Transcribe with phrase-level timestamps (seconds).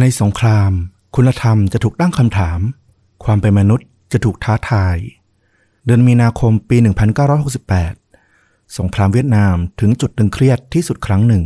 [0.00, 0.72] ในสงคราม
[1.14, 2.60] คุณธรรมจะถูกตั้งคำถาม
[3.24, 4.96] ความเป็นมนุษย์จะถูกท้าทาย
[5.84, 6.76] เดือนมีนาคมปี
[7.56, 11.44] 1968 สงครามเวียดนามถึงจุดตึงเครียดที่สุดครั้งหนึ่ง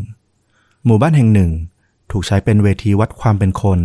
[0.84, 1.50] หมู่บ้านแห่งหนึ่ง
[2.10, 3.80] ถูกใช้เป็นเวทีวัดความเป็นคน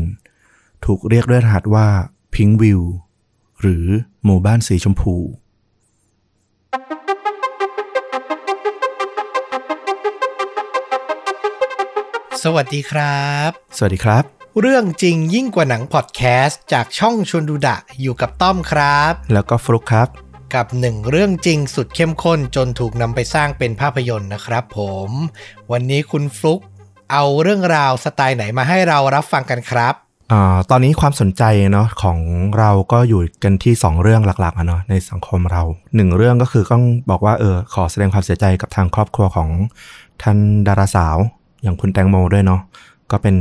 [0.86, 1.88] ถูกเรียกด้วยรหัสว่า
[2.36, 2.82] พิงวิว
[3.62, 3.86] หรือ
[4.26, 5.16] หมู่บ้านสีชมพู
[12.44, 20.08] สวัสดีครับ สวัสดีครับ เรื่องจริงยิ่งกว่าหนังพอดแคสต์จากช่องชวนดูดะอยู่กับต้อมครับ แล้วก็ฟลุกครับ
[20.56, 25.10] กับหนึ่งเรื่องจริงสุดเข้มข้นจนถูกนำไปสร้างเป็นภาพยนตร์นะครับผม
[25.72, 26.60] วันนี้คุณฟลุก
[27.12, 29.94] เอาเรื่องราวสไตล์ไหนมาให้เรารับฟังกันครับ
[30.32, 32.20] อ่าตอนนี้ความสนใจเนาะของ
[32.60, 35.64] เราก็อยู่กันที่ 2 เรื่องหลักๆอะเนาะในสังคมเรา
[35.96, 39.50] หนึ่งเรื่องก็คือต้องบอกว่าเออขอแสดงความเสียใจกับทางครอบครัวของ
[40.24, 41.18] ท่านดาราสาว
[41.62, 42.62] อย่างคุณแตงโมด้วยเนาะ
[43.12, 43.36] ก็เป็น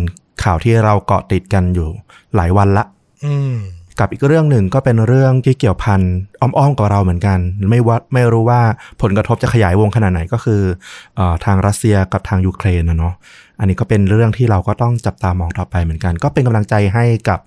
[0.44, 1.88] ข่าวที่เราเกาะติดกันอยู่
[2.36, 2.84] หลายวันละ
[3.24, 3.56] อืม
[4.00, 6.00] กับอีกเรื่องหนึ่งก็เป็นเรื่องที่เกี่ยวพัน
[6.40, 8.60] อ้อมๆกับเราเหมือนกัน ไม่ว่าไม่รู้ว่า
[9.02, 10.62] ผลกระทบจะขยายวงขนาดไหนก็คือ
[11.16, 13.14] เออทางรัสเซียกับทางยูเครนนะเนาะ
[13.58, 17.38] อันนี้ก็เป็นเรื่องที่เราก็ต้องจับตามองต่อไปเหมือนกัน ก็เป็นกำลังใจให้กับ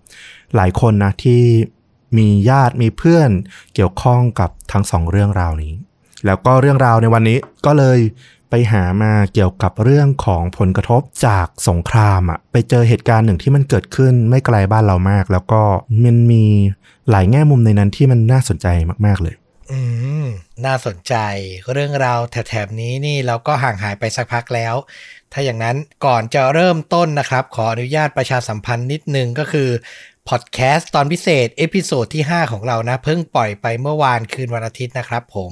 [0.56, 1.42] หลายคนนะที่
[2.18, 3.30] มีญาติมีเพื่อน
[3.76, 5.74] เกี่ยวข้องกับทั้งสองเรื่องราวนี้
[6.26, 8.00] แล้วก็เรื่องราวในวันนี้ก็เลย
[8.58, 15.62] ไปหามาเกี่ยวกับเรื่องของผลกระทบจากสงครามอะไปเจอเหตุการณ์หนึ่งที่มันเกิดขึ้นไม่ไกลบ้านเรามาก แล้วก็
[16.04, 16.46] มันมี
[17.10, 18.68] หลายแง่มุมในนั้นที่มันน่าสนใจ
[19.06, 19.36] มาก ๆเลย
[19.72, 19.80] อื
[20.24, 20.26] ม
[20.66, 21.16] น่าสนใจ
[21.74, 24.76] เรื่องราวแถบนี้นี่เราก็ห่างหายไปสักพักแล้ว
[25.34, 29.70] ถ้าอย่างนั้นก่อนจะเริ่มต้นนะครับ ขออนุญาตประชาสัมพันธ์นิดนึงก็คือ
[30.30, 35.52] พอดแคสต์ตอนพิเศษ episode ที่ 5 ของเรานะ เพิ่งปล่อยไปเมื่อวานคืนวันอาทิตย์นะครับผม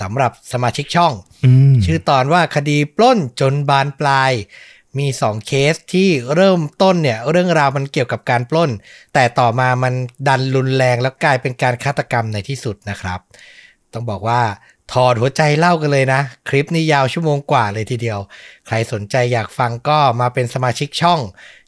[0.00, 1.12] สำหรับสมาชิกช่อง
[1.44, 4.32] อืมชื่อตอนว่าคดีปล้นจนบานปลาย
[4.98, 8.70] มี 2 เคสที่เริ่มต้นเนี่ย เรื่องราวมันเกี่ยวกับการปล้น
[9.14, 9.94] แต่ต่อมามัน
[10.28, 13.20] ดันรุนแรงแล้วกลายเป็นการฆาตกรรมในที่สุดนะครับ
[13.92, 14.42] ต้องบอกว่า
[14.92, 18.18] ถอดหัวใจเล่ากันเลยนะ คลิปนี้ยาวชั่วโมงกว่าเลยทีเดียว
[18.66, 21.20] ใครสนใจอยากฟังก็มาเป็นสมาชิกช่อง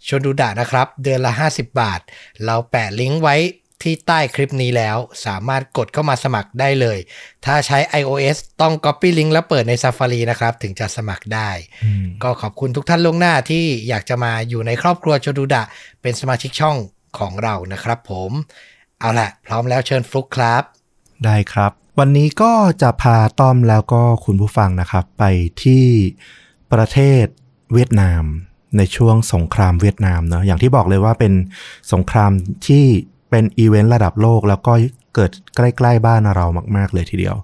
[0.07, 2.01] ชวนดูดะนะครับ เดือนละ 50 บาท
[2.45, 3.37] เราแปะลิงก์ไว้
[3.83, 4.97] ที่ใต้คลิปนี้แล้ว
[5.27, 6.99] สามารถกดเข้ามาสมัครได้เลย
[7.45, 11.51] ถ้าใช้ iOS ต้อง Copy ลิงก์แล้วเปิดใน Safari นะครับ ถึงจะสมัครได้
[11.85, 15.63] อืมก็ขอบคุณทุกท่านล่วงหน้าที่อยากจะมาอยู่ในครอบครัวชวนดูดะ
[16.03, 16.77] เป็นสมาชิกช่อง
[17.19, 18.31] ของเรานะครับผม
[19.01, 20.63] เอาล่ะพร้อมแล้วเชิญฟลุกครับ
[21.25, 25.25] ได้ครับ วันนี้ก็จะพาต้อมแล้วก็คุณผู้ฟังนะครับ ไป
[25.63, 25.85] ที่
[26.73, 27.25] ประเทศ
[27.75, 28.23] เวียดนาม
[28.77, 31.33] ในช่วงสงครามเวียดนามเนอะอย่างที่บอกเลยว่าเป็น
[31.93, 32.31] สงคราม
[32.67, 32.85] ที่
[33.31, 34.73] เป็นอีเวนต์ระดับโลก แล้วก็
[35.15, 36.47] เกิดใกล้ๆบ้านเรา
[36.77, 37.37] มาก ๆ เลยทีเดียว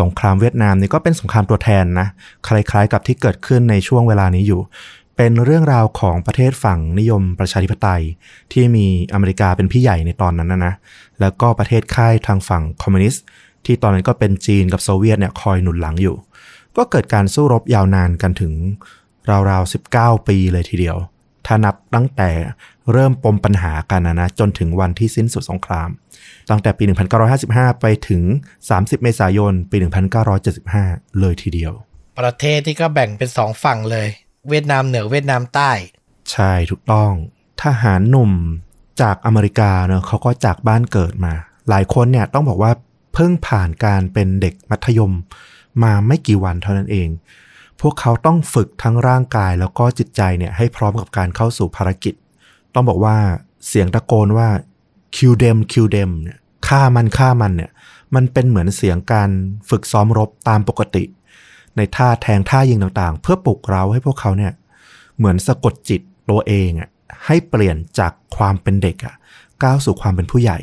[0.00, 2.06] สงครามเวียดนามนี่ก็เป็นสงครามตัวแทนนะ
[2.46, 4.60] คล้ายๆ กับที่เกิดขึ้นในช่วงเวลานี้อยู่
[5.16, 8.02] เป็นเรื่องราวของประเทศฝั่งนิยมประชาธิปไตย
[8.52, 10.74] ที่มีอเมริกาเป็นพี่ใหญ่ในตอนนั้นนะนะ
[11.20, 13.24] แล้วก็ประเทศค่ายทางฝั่งคอมมิวนิสต์
[13.64, 16.16] ที่ตอนนั้นก็เป็นจีนกับโซเวียตเนี่ยคอยหนุนหลังอยู่
[16.76, 18.52] ก็เกิดการสู้รบยาวนานกันถึง
[19.50, 20.96] ราวๆ 19 ปีเลยทีเดียว
[21.46, 22.30] ถ้านับตั้งแต่
[22.92, 25.88] เริ่มปมปัญหากันนะนะจนถึงวันที่สิ้นสุดสงคราม
[26.50, 26.84] ตั้งแต่ปี
[27.32, 28.22] 1955 ไปถึง
[28.62, 29.76] 30 เมษายน ปี
[30.48, 31.72] 1975 เลยทีเดียว
[32.20, 34.08] ประเทศที่ก็แบ่งเป็นสองฝั่งเลย
[34.48, 35.70] เวียดนามเหนือเวียดนามใต้
[36.32, 37.12] ใช่ถูกต้อง
[37.62, 38.32] ทหารหนุ่ม
[39.02, 41.32] จากอเมริกาเนอะเขาก็จากบ้านเกิดมา
[41.68, 45.12] หลายคนเนี่ยต้องบอกว่าเพิ่งผ่านการเป็นเด็กมัธยม
[45.82, 47.08] มาไม่กี่วันเท่านั้นเอง
[47.80, 52.14] พวกเขาต้องฝึกทั้งร่างกายแล้วก็จิตใจเนี่ยให้พร้อมกับการเข้าสู่ภารกิจ
[52.74, 53.16] ต้องบอกว่า
[53.68, 54.48] เสียงตะโกนว่า
[55.16, 56.38] kill them kill them เนี่ย
[56.68, 57.70] ฆ่ามันฆ่ามันเนี่ย
[58.14, 59.30] มันเป็นเหมือนเสียงการ
[59.70, 61.04] ฝึกซ้อมรบตามปกติ
[61.76, 64.52] ในท่าแทงท่ายิงต่างๆ เพื่อปลุกเร้าให้พวกเขาเนี่ย
[65.16, 66.00] เหมือนสะกดจิต
[66.30, 66.88] ตัวเองอะ
[67.26, 69.14] ให้เปลี่ยนจากความเป็นเด็กอะ
[69.62, 70.58] ก้าวสู่ความเป็นผู้ใหญ่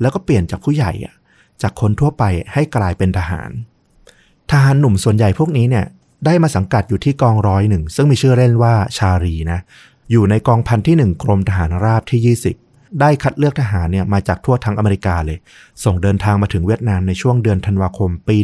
[0.00, 1.14] แล้วก็เปลี่ยนจากผู้ใหญ่อะ
[1.62, 3.50] จากคนทั่วไปให้กลายเป็นทหาร
[4.50, 5.86] ทหารหนุ่มส่วนใหญ่พวกนี้เนี่ย
[6.26, 9.60] ได้มาสังกัดอยู่ที่กองร้อยหนึ่งซึ่งมีชื่อเล่นว่าชารีนะ
[10.10, 15.38] อยู่ในกองพันที่หนึ่งกรมทหารราบที่ 20 ได้คัดเลือกทหารเนี่ยมาจากทั่วทั้งอเมริกาเลย
[15.84, 18.36] ส่งเดินทางมาถึงเวียดนามในช่วงเดือนธันวาคมปี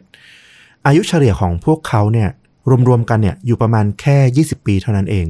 [0.00, 2.28] 1967 อายุเฉลี่ยของพวกเขาเนี่ย
[2.88, 5.26] รวมๆกันเนี่ยอยู่ประมาณแค่ 20 ปีเท่านั้นเอง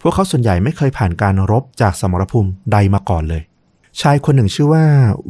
[0.00, 3.42] พวกเขาส่วนใหญ่ไม่เคยผ่านการรบจากสมรภูมิใดมาก่อนเลย
[4.00, 4.84] ชายคนหนึ่งชื่อว่า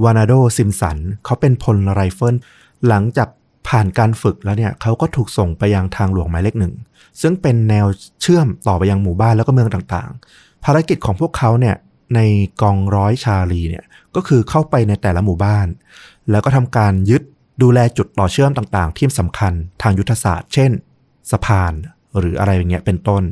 [0.04, 2.34] วานาโดซิมสันเขาเป็นพลไรเฟิล
[2.88, 3.28] หลังจาก
[3.68, 6.74] ผ่านการฝึกแล้วเนี่ยเขาก็ถูกส่งไปยังทางหลวงหมายเลขหนึ่ง
[7.20, 7.86] ซึ่งเป็นแนว
[8.22, 11.76] เชื่อมต่อไปยังหมู่บ้านแล้วก็เมืองต่างๆ ภารกิจของพวกเขาเนี่ย
[12.14, 12.20] ใน
[12.62, 13.84] กองร้อยชาลีเนี่ย
[14.14, 15.66] ก็คือเข้าไปในแต่ละหมู่บ้าน
[16.30, 17.22] แล้วก็ทำการยึด
[17.62, 19.52] ดูแลจุดต่อเชื่อมต่างๆ ที่สำคัญ
[19.82, 20.70] ทางยุทธศาสตร์ เช่น
[21.30, 21.72] สะพาน
[22.18, 23.22] หรืออะไรอย่างเงี้ยเป็นต้น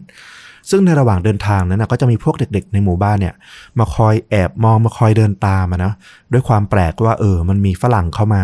[0.70, 3.34] ซึ่งในระหว่างเดินทางนั้นนะก็จะมีพวกเด็กๆ ในหมู่บ้านเนี่ย
[3.78, 5.92] มาคอยแอบมองมาคอยเดินตามนะ
[6.32, 8.42] ด้วยความแปลกว่าเออ มันมีฝรั่งเข้ามา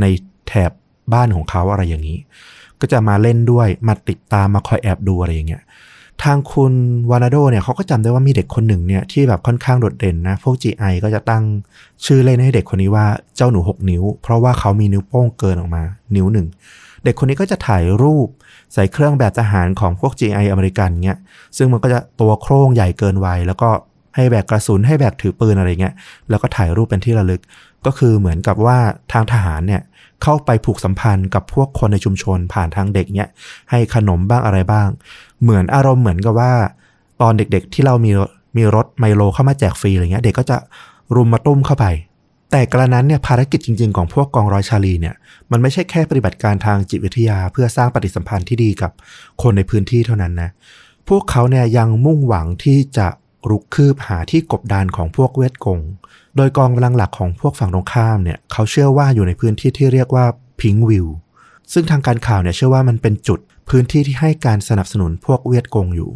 [0.00, 0.04] ใน
[0.48, 0.70] แถบ
[1.12, 2.18] บ้านของเขาอะไรอย่างนี้
[2.80, 5.62] ก็จะมาเล่นด้วยมาติดตามมาคอยแอบดูอะไรอย่างเงี้ย
[6.24, 6.72] ทางคุณ
[7.10, 11.44] วานาโดเนี่ยเขาก็จำได้ว่ามีเด็กคนหนึ่งเนี่ยที่แบบค่อนข้างโดดเด่นนะ พวก GI ก็จะตั้ง
[12.04, 13.06] ชื่อเล่นให้เด็กคนนี้ว่า
[13.36, 15.82] เจ้าหนู 6 นิ้ว เพราะว่าเขามีนิ้วโป้งเกินออกมา
[16.16, 16.46] นิ้วหนึ่ง
[17.04, 18.28] เด็กคนนี้ก็จะถ่ายรูป
[18.74, 21.18] ใส่เครื่องแบบทหารของพวก GI อเมริกันเงี้ย
[21.56, 23.68] ซึ่งมันก็จะตัวโครงใหญ่เกินวัยแล้วก็
[24.16, 25.94] ให้แบกกระสุนให้แบกถือปืนอะไรเงี้ย
[26.30, 27.40] แล้วก็ถ่ายรูปเป็นที่ระลึก
[27.86, 28.78] ก็คือเหมือนกับว่า
[29.12, 29.82] ทางทหารเนี่ย
[30.22, 33.28] เข้าไปผูกสัมพันธ์กับพวกคนในชุมชนผ่านทางเด็กเนี่ย
[33.70, 34.88] ให้ขนมบ้างอะไรบ้าง
[35.42, 36.52] เหมือนอารมณ์เหมือนกับว่า
[37.20, 38.10] ตอนเด็กๆที่เรามี
[38.56, 40.56] มีรถไมโลเข้ามาแจกฟรีอะไรเงี้ยเด็กก็จะ
[41.16, 41.86] รุมมาตุ้มเข้าไป
[42.50, 45.14] แต่กระนั้นเนี่ยภารกิจจริง ๆ ของพวกกองร้อยชาลีเนี่ย
[45.50, 48.90] มันไม่ใช่แค่ปฏิบัติการทางจิตวิทยา เพื่อสร้างปฏิสัมพันธ์ที่ดีกับ
[49.42, 50.50] คนในพื้นที่เท่านั้นนะ
[51.08, 53.08] พวกเขาเนี่ยยังมุ่งหวังที่จะ
[53.50, 55.80] รุกคืบหาที่กบดานของพวกเวทกง
[56.36, 60.26] โดยกองกำลังหลักของพวกฝั่งตรงข้ามเนี่ยเขาเชื่อว่าอยู่ในพื้นที่ที่เรียกว่า
[60.60, 61.06] พิงวิว
[61.72, 66.10] ซึ่งทางการข่าวเนี่ยเชื่อว่ามันเป็นจุดพื้นที่ที่ให้การสนับสนุนพวกเวียดกงอยู่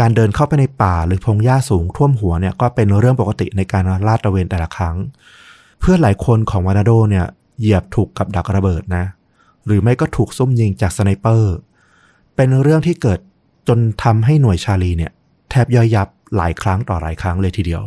[0.00, 4.96] การเดินเข้าไปในป่าหรือพงหญ้าสูงท่วมหัวเนี่ยก็เป็นเรื่องปกติในการลาดตระเวนแต่ละครั้ง
[5.80, 7.26] เพื่อนหลายคนของวานาโดเนี่ย
[7.60, 9.04] เหยียบถูกกับดักระเบิดนะ
[9.66, 11.54] หรือไม่ก็ถูกซุ่มยิงจากสไนเปอร์
[12.36, 13.18] เป็นเรื่องที่เกิด
[13.68, 15.12] จนทำให้หน่วยชาลีเนี่ย
[15.50, 17.82] แทบย่อยยับหลายครั้งต่อหลายครั้งเลยทีเดียว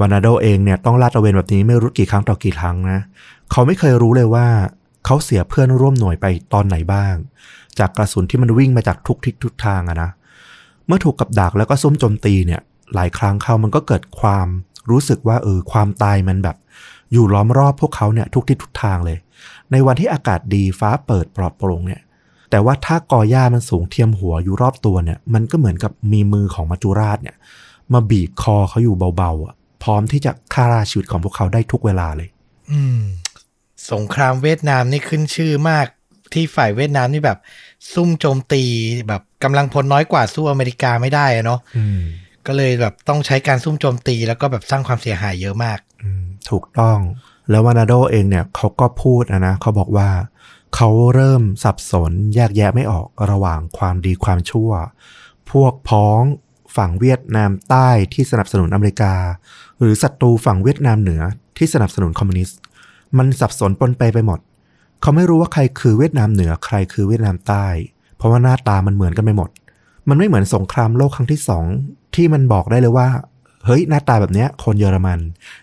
[0.00, 3.00] วานาโดเองเนี่ยต้องลาดตระเวนแบบนี้ไม่รู้กี่ครั้งต่อกี่ครั้งนะ
[3.50, 4.46] เขาไม่เคยรู้เลยว่า
[5.04, 7.14] เขาเสียเพื่อนร่วมหน่วยไปตอนไหนบ้าง
[7.78, 10.10] จากกระสุนที่มันวิ่งมาจากทุกทิศทุกทางอะนะ
[10.86, 12.60] เมื่อถูกกับดักแล้วก็ซุ่มโจมตีเนี่ย
[12.94, 14.48] หลายครั้งเขามันก็เกิดความ
[14.90, 16.56] รู้สึกว่าเออความตายมันแบบ
[17.12, 19.18] อยู่ล้อมรอบพวกเขาเนี่ยทุกทิศทุกทางเลย
[19.72, 22.00] ในวันที่อากาศดีฟ้าเปิดปลอดโปร่งเนี่ย
[22.50, 27.36] แต่ว่าถ้ากอหญ้ามันสูงเทียมหัวอยู่รอบตัวเนี่ย มันก็เหมือนกับมีมือของมัจจุราชเนี่ย
[27.92, 32.28] มาบีบคอเขาอยู่เบาๆอะพร้อมที่จะฆ่าราชีวิตของพวกเขาได้ทุกเวลาเลย
[32.72, 33.00] อืม
[33.92, 35.86] สงครามเวียดนามนี่ขึ้นชื่อมาก
[36.34, 37.38] ที่ฝ่ายเวียดนามนี่แบบ
[37.92, 38.62] ซุ่มโจมตี
[39.08, 42.02] แบบกำลังพลน้อยกว่าสู้อเมริกาไม่ได้อะเนาะอืม
[42.46, 45.78] ก็เลยแบบต้องใช้การซุ่มโจมตีแล้วก็แบบสร้างความเสียหายเยอะมาก
[46.50, 46.98] ถูกต้อง
[47.50, 50.08] แล้ววานาโดเองเนี่ยเขาก็พูดนะนะเขาบอกว่า
[50.74, 54.70] เขาเริ่มสับสนแยกแยะไม่ออกระหว่างความดีความชั่ว
[55.50, 56.22] พวกพ้อง
[56.76, 59.14] ฝั่งเวียดนามใต้ที่สนับสนุนอเมริกา
[59.80, 61.22] หรือศัตรูฝั่งเวียดนามเหนือ
[61.58, 62.58] ที่สนับสนุนคอมมิวนิสต์
[63.18, 64.40] มันสับสนปนไปไปหมด
[65.00, 67.66] เขาไม่รู้ว่าใครคือเวียดนามเหนือใครคือเวียดนามใต้
[68.16, 69.50] เพราะว่าหน้าตามันเหมือนกันไปหมด
[70.08, 71.64] มันไม่เหมือนสงครามโลกครั้งที่สอง
[72.14, 73.08] ที่มันบอกได้เลยว่า
[73.64, 75.18] เฮ้ย หน้าตาแบบเนี้ยคนเยอรมัน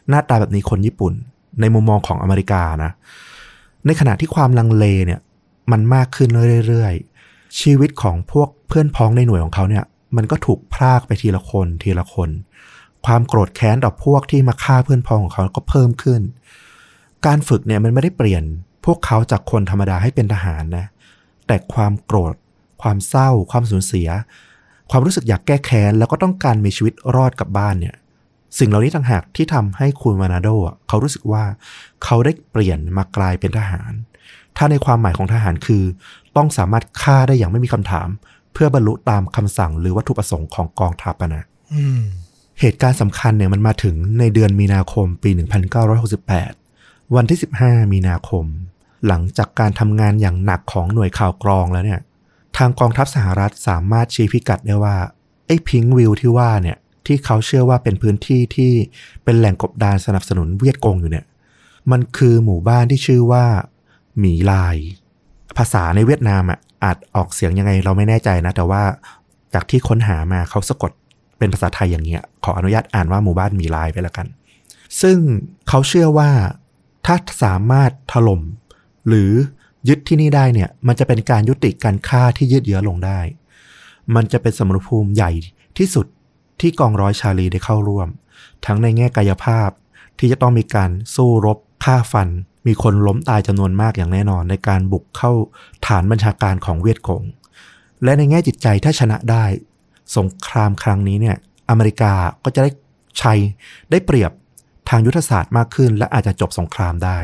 [0.09, 1.13] หน้าตาแบบนี้คนญี่ปุ่น
[1.61, 2.91] ในมุมมองของอเมริกานะ
[3.85, 5.19] ในขณะที่ความลังเลเนี่ย
[5.71, 6.29] มันมากขึ้น
[6.67, 9.83] เรื่อยๆ ชีวิตของพวกเพื่อนพ้องในหน่วยของเขาเนี่ย
[10.15, 12.29] มันก็ถูกพรากไปทีละคนทีละคน
[13.05, 16.21] ความโกรธแค้นต่อพวกที่มาฆ่าเพื่อนพ้องของเขาก็เพิ่มขึ้น
[17.25, 18.43] การฝึกเนี่ยมันไม่ได้เปลี่ยน
[18.85, 20.85] พวกเขาจากคนธรรมดาให้เป็นทหารนะ
[21.47, 22.35] แต่ความโกรธ
[22.83, 24.09] ความเศร้า ความสูญเสีย
[24.91, 27.95] ความรู้สึกอยากแก้แค้น แล้วก็ต้องการมีชีวิตรอดกลับบ้านเนี่ย
[28.59, 31.43] สิ่งเหล่านี้ต่างหากที่ทำให้คุณวานาโดอะเขารู้สึกว่า
[32.03, 33.91] เขาได้เปลี่ยนมากลายเป็นทหาร
[34.57, 35.83] ถ้าในความหมายของทหารคือ
[36.35, 38.07] ต้องสามารถฆ่าได้อย่างไม่มีคำถาม
[38.53, 41.43] เพื่อบรรลุตามคำสั่งหรือวัตถุประสงค์ของกองทัพอะนะ
[41.73, 42.01] อืม
[42.59, 45.29] เหตุการณ์สำคัญเนี่ยมันมาถึงในเดือนมีนาคมปี
[46.23, 48.45] 1968 วันที่ 15 มีนาคม
[49.07, 52.01] หลังจากการทำงานอย่างหนักของหน่วยข่าวกรองแล้วเนี่ย
[52.57, 54.95] ทางกองทัพสหรัฐสามารถชี้พิกัดได้ว่า
[55.47, 58.71] ไอ้พิงวิวที่ว่าเนี่ยที่เขาเชื่อว่าเป็นพื้นที่ที่
[59.23, 61.25] เป็นแหล่งกบดานสนับสนุนเวียดกงอยู่เนี่ย
[61.91, 63.45] มันคือหมู่บ้านที่ชื่อว่า
[64.19, 64.75] หมีลาย
[65.57, 68.83] ภาษาในเวียดนามอะอาจออกเสียงยังไงเราไม่แน่ใจนะ แต่ว่า
[69.53, 70.91] จากที่ค้นหามาเขาสะกด
[71.37, 74.27] เป็นภาษาไทยอย่างเงี้ย ขออนุญาตอ่านว่าหมู่บ้านหมีลายไปแล้วกัน
[75.01, 75.17] ซึ่ง
[75.67, 76.29] เขาเชื่อว่า
[77.05, 78.41] ถ้าสามารถถล่ม
[79.07, 79.31] หรือ
[79.87, 83.19] ยึดที่นี่ได้เนี่ย มันจะเป็นการยุติการฆ่าที่ยืดเยื้อลงได้
[84.15, 85.31] มันจะเป็นสมรภูมิใหญ่
[85.77, 86.05] ที่สุด
[86.59, 88.07] ที่กองร้อยชาลีได้เข้าร่วม
[88.65, 89.69] ทั้งในแง่กายภาพ
[90.19, 92.29] ที่จะต้องมีการสู้รบฆ่าฟัน
[92.67, 95.31] มีคนล้มตายจำนวนมากอย่างแน่นอน ในการบุกเข้า
[95.87, 97.23] ฐานบัญชาการของเวียดกง
[98.03, 99.45] และในแง่จิตใจถ้าชนะได้
[100.17, 101.37] สงครามครั้งนี้เนี่ย
[101.69, 102.13] อเมริกา
[102.43, 102.71] ก็จะได้
[103.21, 103.39] ชัย
[103.91, 104.31] ได้เปรียบ
[104.89, 107.17] ทางยุทธศาสตร์มากขึ้น และอาจจะจบสงครามได้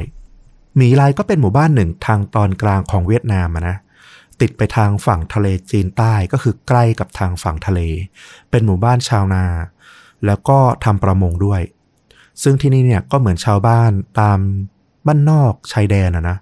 [0.75, 3.77] หมีลายก็เป็นหมู่บ้านหนึ่งทางตอนกลางของเวียดนามนะ
[4.41, 7.79] ติดไปทางฝั่งทะเลจีนใต้ก็คือใกล้กับทางฝั่งทะเล
[8.49, 9.45] เป็นหมู่บ้านชาวนา
[10.25, 11.61] แล้วก็ทำประมงด้วย
[12.43, 14.39] ซึ่งที่นี่เนี่ยก็เหมือนชาวบ้านตาม
[15.05, 16.38] บ้านนอกชายแดนอะนะ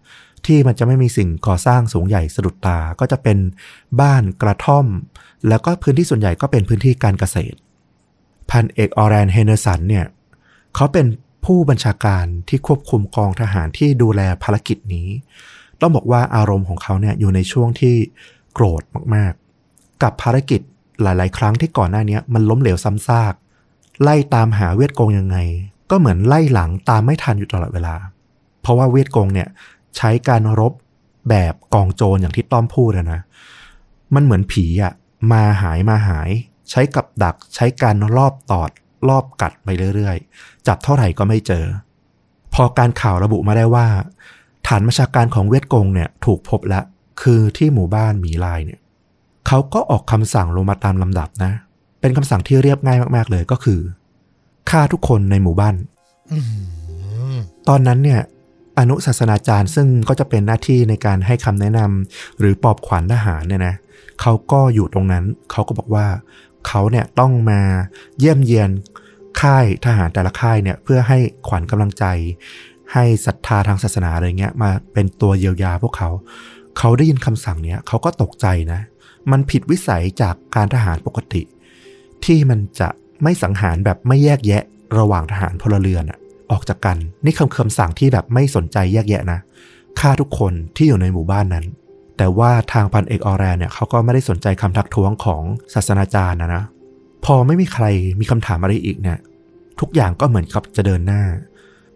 [0.46, 3.38] ที่มันจะไม่มีสิ่งก่อสร้างสูงใหญ่สะดุดตา ก็จะเป็น
[4.01, 4.86] บ้านกระท่อม
[5.48, 7.57] แล้วก็พื้นที่ส่วนใหญ่ก็เป็นพื้นที่การเกษตร
[8.51, 10.05] พันเอกออแรนเฮเนอร์สันเนี่ย
[10.75, 11.05] เขาเป็น
[11.46, 15.08] ผู้บัญชาการที่ควบคุมกองทหารที่ดูแลภารกิจนี้
[15.82, 17.96] ต้องบอกว่าอารมณ์ของเขาเนี่ยอยู่ในช่วงที่
[18.53, 18.84] โกรธ
[19.15, 20.62] มากๆ กับภารกิจ
[21.01, 23.34] หลาย ๆ ครั้งที่ก่อนหน้านี้มันล้มเหลวซ้ำซาก
[24.03, 25.38] ไล่ตามหาเวียดกงยังไง
[25.89, 27.96] ก็เหมือนไล่หลังตามไม่ทันอยู่ตลอดเวลา
[28.62, 29.48] เพราะว่าเวียดกงเนี่ย
[29.98, 30.74] ใช้การรบ
[31.29, 33.22] แบบกองโจรอย่างที่ต้อมพูดอะนะ
[34.15, 34.94] มันเหมือนผีอะ
[35.32, 36.29] มาหายมาหาย
[36.70, 38.70] ใช้กับดักใช้การรอบตอด
[39.10, 41.66] รอบกัดไปเรื่อยๆ จับเท่าไหร่ก็ไม่เจอ
[42.54, 43.88] พอการข่าวระบุมาได้ว่า
[44.68, 46.86] ฐานบัญชาการของเวียดกงเนี่ยถูกพบแล้ว
[47.22, 48.80] คือที่หมู่บ้านหมีลายเนี่ย
[49.48, 51.51] เขาก็ออกคำสั่งลงมาตามลำดับนะ
[52.01, 53.80] เป็นคำสั่งที่เรียบง่ายมาก ๆ เลยก็คือ
[54.70, 55.75] ฆ่าทุกคนในหมู่บ้าน
[56.32, 56.39] อื
[57.36, 57.38] ม
[57.70, 58.22] ตอนนั้นเนี่ย
[58.80, 63.75] อนุศาสนาจารย์ซึ่งก็จะเป็นหน้าที่ในการให้คำแนะนำหรือปลอบขวัญทหารเนี่ยนะ
[64.22, 66.06] เขาก็อยู่ตรงนั้น เขาก็บอกว่า
[66.68, 67.62] เขาเนี่ยต้องมา
[68.20, 68.70] เยี่ยมเยียน
[69.42, 72.06] ค่ายทหารแต่ละค่ายเนี่ยเพื่อให้ขวัญกำลังใจ
[72.94, 76.10] ให้ศรัทธาทางศาสนาอะไรเงี้ยมาเป็นตัวเยียวยาพวกเขา
[76.78, 78.80] เขาได้ยินคำสั่งเนี้ยเขาก็ตกใจนะ
[79.32, 81.42] มันผิดวิสัยจากการทหารปกติ
[82.26, 82.90] ที่มันจะ
[83.24, 84.64] ไม่สังหารแบบไม่แยกแยะ
[84.98, 86.04] ระหว่างทหารพลเรือน
[86.52, 89.40] ออกจากกัน นี่คำคำสั่งที่แบบไม่สนใจแยกแยะนะ
[90.00, 91.66] ฆ่าทุกคนที่อยู่ในหมู่บ้านนั้น
[92.18, 95.44] แต่ว่าทางพันเอกออแรนเนี่ยเขาก็ไม่ได้สนใจคำทักท้วงของ
[95.74, 96.64] ศาสนาจารย์นะนะ
[97.26, 97.86] พอไม่มีใคร
[98.20, 99.18] มีคำถามอะไรอีกเนี่ย
[99.80, 101.24] ทุกอย่างก็เหมือนกับจะเดินหน้า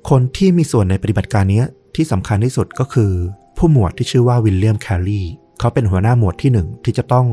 [0.09, 1.63] คนที่มีส่วนในปฏิบัติการนี้
[1.95, 3.11] ที่สำคัญที่สุดก็คือ
[3.57, 5.21] ผู้หมวดที่ชื่อว่าวิลเลียมแคลรี
[5.59, 7.27] เขาเป็นหัวหน้าหมวดที่หนึ่งที่จะต้อง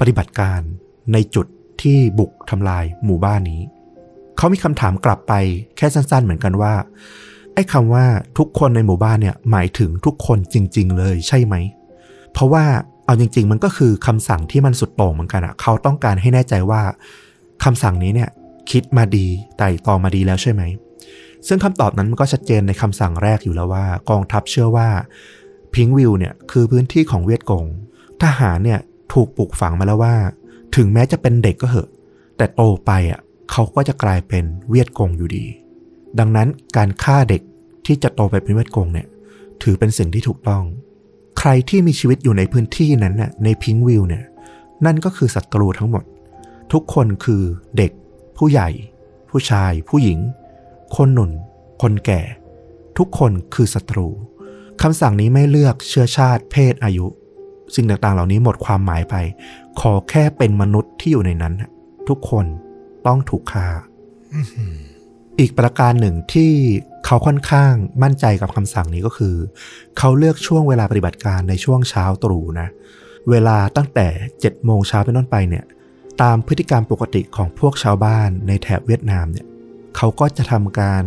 [0.00, 0.60] ปฏิบัติการ
[1.12, 1.46] ในจุด
[1.82, 3.62] ที่บุกทำลายหมู่บ้านนี้
[4.36, 5.32] เขามีคำถามกลับไป
[5.76, 6.74] แค่สั้นๆ เหมือนกันว่า
[7.54, 8.04] ไอ้คำว่า
[8.38, 11.54] ทุกคนในหมู่บ้านเนี่ยหมายถึงทุกคนจริง ๆ เลยใช่ไหม
[12.32, 12.64] เพราะว่า
[13.04, 16.82] เอาจริง ๆ มันก็คือคำสั่งที่มันสุดโต่งเหมือนกันอะเขาต้องการให้แน่ใจว่า
[17.64, 18.30] คำสั่งนี้เนี่ย
[18.70, 20.62] คิดมาดีไต่ตองมาดีแล้วใช่ไหม
[21.46, 24.88] ซึ่งคำตอบนั้นมันก็ชัดเจนในคำสั่งแรกอยู่แล้วว่า กองทัพเชื่อว่า
[25.74, 27.64] พิงวิวเนี่ยคือพื้นที่ของเวียดกง
[28.22, 28.80] ทหารเนี่ย
[29.12, 30.16] ถูกปลูกฝังมาแล้วว่า
[30.76, 31.88] ถึงแม้จะเป็นเด็กก็เหอะ
[32.36, 33.20] แต่โตไปอะ
[33.50, 35.44] เขาก็จะกลายเป็นเวียดกงอยู่ดี
[36.18, 37.42] ดังนั้นการฆ่าเด็ก
[37.86, 39.06] ที่จะโตไปเป็นเวียดกงเนี่ย
[39.62, 40.62] ถือเป็นสิ่งที่ถูกต้อง
[41.38, 44.24] ใครที่มีชีวิตอยู่ในพื้นที่นั้นน่ะในพิงวิวเนี่ย
[44.84, 46.04] นั่นก็คือศัตรูทั้งหมด
[46.72, 47.42] ทุกคนคือ
[47.76, 47.92] เด็ก
[48.36, 48.68] ผู้ใหญ่
[49.30, 50.18] ผู้ชาย ผู้หญิง
[50.96, 51.30] คนหนุ่น
[51.82, 52.20] คนแก่
[52.98, 54.08] ทุกคนคือศัตรู
[54.82, 57.06] คำสั่งนี้ไม่เลือกเชื้อชาติ เพศอายุ
[57.74, 59.14] สิ่งต่างๆ เหล่านี้หมดความหมายไป
[59.80, 61.54] ขอแค่เป็นมนุษย์ที่อยู่ในนั้น
[62.08, 62.46] ทุกคน
[63.06, 63.66] ต้องถูกฆ่า
[65.40, 66.52] อีกประการหนึ่งที่
[67.06, 69.34] เขาค่อนข้างมั่นใจกับคำสั่งนี้ก็คือ
[69.98, 72.68] เขาเลือกช่วงเวลาปฏิบัติการในช่วงเช้าตรู่นะ
[73.30, 75.64] เวลาตั้งแต่7โมงเช้าเป็นต้นไปเนี่ย
[76.22, 79.46] ตามพฤติกรรมปกติของพวกชาวบ้านในแถบเวียดนามเนี่ย
[79.96, 81.02] เขาก็จะทำการ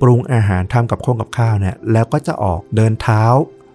[0.00, 3.22] ปรุงอาหารทำกับข้าวกับข้าวเนี่ย แล้วก็จะออกเดินเท้า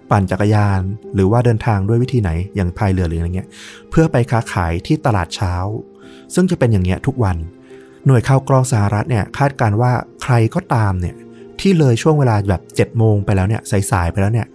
[0.10, 0.82] ปั่นจักรยาน
[1.14, 3.48] หรือว่าเดินทางด้วยวิธีไหนอย่างพายเรือหรืออะไรเงี้ย
[3.90, 5.54] เพื่อไปค้าขายที่ตลาดเช้า
[6.34, 7.38] ซึ่งจะเป็นอย่างเงี้ยทุกวัน
[8.06, 9.92] หน่วยข่าวกรองสหรัฐเนี่ยคาดการว่า
[10.24, 11.16] ใครก็ตามเนี่ย
[11.60, 14.48] ที่เลยช่วงเวลาแบบ7จ็ดโมงไปแล้วเนี่ยสายๆไปแล้วเนี่ย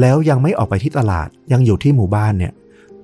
[0.00, 2.52] แล้วยังไม่ออกไปที่ตลาดยังอยู่ที่หมู่บ้านเนี่ย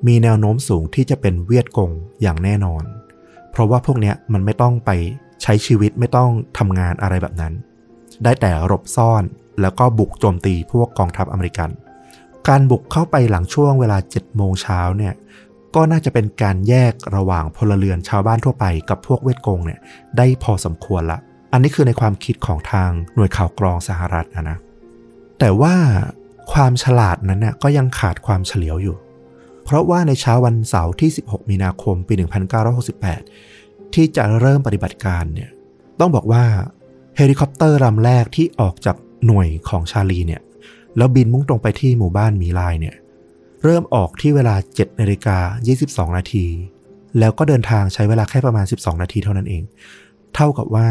[0.07, 1.91] มีแนวโน้มสูงที่จะเป็นเวียดกง
[2.23, 2.83] อย่างแน่นอน
[3.51, 4.91] เพราะว่าพวกเนี้ยมันไม่ต้องไป
[5.43, 7.53] ใช้ชีวิตไม่ต้องทำงานอะไรแบบนั้น
[8.23, 9.23] ได้แต่หลบซ่อน
[9.61, 11.71] แล้วก็บุกโจมตีพวกกองทัพอเมริกัน
[12.49, 15.13] การบุกเข้าไปหลังช่วงเวลา7โมงเช้าเนี่ย
[15.75, 19.81] ก็น่าจะเป็นการแยกระหว่างพลเรือนชาวบ้านทั่วไปกับพวกเวียดกงเนี่ย
[20.17, 21.19] ได้พอสมควรละ
[21.53, 24.59] อันนี้คือในความคิดของทางหน่วยข่าวกรองสหรัฐนะนะ
[25.39, 25.75] แต่ว่า
[26.53, 28.97] ความฉลาดนั้นน่ะก็ยังขาดความเฉลียวอยู่
[29.65, 32.15] เพราะว่าในเช้าวันเสาร์ที่ 16 มีนาคมปี
[33.05, 35.51] 1968 ที่จะเริ่มปฏิบัติการเนี่ย
[36.01, 36.45] ต้องบอกว่า
[37.17, 38.97] เฮลิคอปเตอร์ลำแรกที่ออกจาก
[39.27, 40.43] หน่วยของชาลีเนี่ย
[40.97, 42.95] แล้วบินมุ่งตรงไปที่หมู่บ้านมีลายเนี่ย
[43.69, 45.39] เริ่มออกที่เวลา7นาฬิกา
[45.77, 46.47] 22 นาที
[47.19, 49.63] แล้วก็เดินทางใช้เวลาแค่ประมาณ 12 นาทีเท่านั้นเอง
[50.35, 50.89] เท่ากับว่า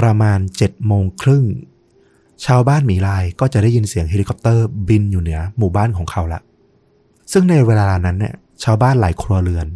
[0.00, 1.44] ประมาณ7โมงครึ่ง
[2.46, 6.40] ชาวบ้านหมีลายก็จะได้ยินเสียงเฮลิคอปเตอร์บินอยู่เหนือหมู่บ้านของเขาละ
[7.32, 9.66] ซึ่งในเวลานั้นเนี่ยชาวบ้านหลายครัวเรือน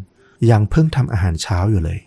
[0.50, 1.98] ยังเพิ่งทำอาหารเช้าอยู่เลย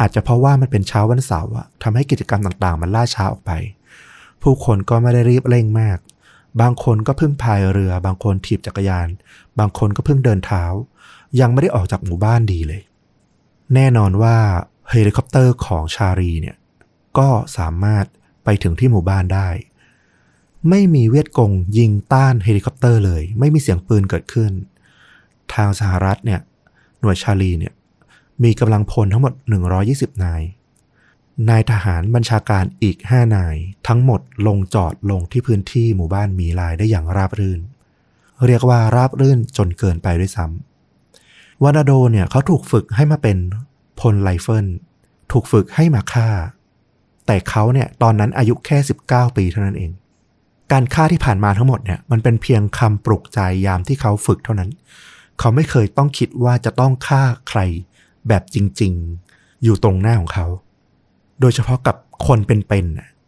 [0.00, 3.52] อาจจะเพราะว่ามันเป็นเช้าวันเสาร์อะทำให้กิจกรรมต่างๆ มันล่าช้าออกไป
[4.42, 5.98] ผู้คนก็ไม่ได้รีบเร่งมาก
[6.60, 9.08] บางคนก็เพิ่งพายเรือ บางคนถีบจักรยาน
[9.58, 10.64] บางคนก็เพิ่งเดินเท้า
[11.40, 12.82] ยังไม่ได้ออกจากหมู่บ้านดีเลย
[13.74, 14.36] แน่นอนว่า
[14.90, 16.56] เฮลิคอปเตอร์ของชาลีเนี่ย
[17.18, 18.04] ก็สามารถ
[18.44, 19.48] ไปถึงที่หมู่บ้านได้
[20.68, 24.52] ไม่มีเวียดกงยิงต้านเฮลิคอปเตอร์เลย ไม่มีเสียงปืนเกิดขึ้น
[25.54, 26.40] ทางสหรัฐเนี่ย
[27.00, 27.72] หน่วยชาลีเนี่ย
[28.44, 29.32] มีกำลังพลทั้งหมด
[29.78, 30.42] 120 นาย
[31.50, 33.56] นายทหารบัญชาการอีก5นาย
[33.88, 37.60] ทั้งหมดลงจอดลงที่พื้นที่หมู่บ้านมีลายได้อย่างราบรื่น
[38.46, 43.38] เรียกว่าราบรื่นจนเกินไปด้วยซ้ำวานาโดเนี่ยเขาถูกฝึกให้มาเป็น
[44.00, 44.66] พลไลเฟิล
[45.32, 46.28] ถูกฝึกให้มาฆ่า
[47.26, 49.90] แต่เขาเนี่ยตอนนั้นอายุแค่ 19 ปีเท่านั้นเอง
[50.72, 54.70] การฆ่าที่ผ่านมาทั้งหมดเนี่ยมันเป็นเพียงคำปลุกใจยามที่เขาฝึกเท่านั้น
[55.38, 57.60] เขาไม่เคยต้องคิดว่าจะต้องฆ่าใคร
[58.28, 58.92] แบบจริง
[59.28, 60.46] ๆ อยู่ตรงหน้าของเขา
[61.40, 62.86] โดยเฉพาะกับคนเป็น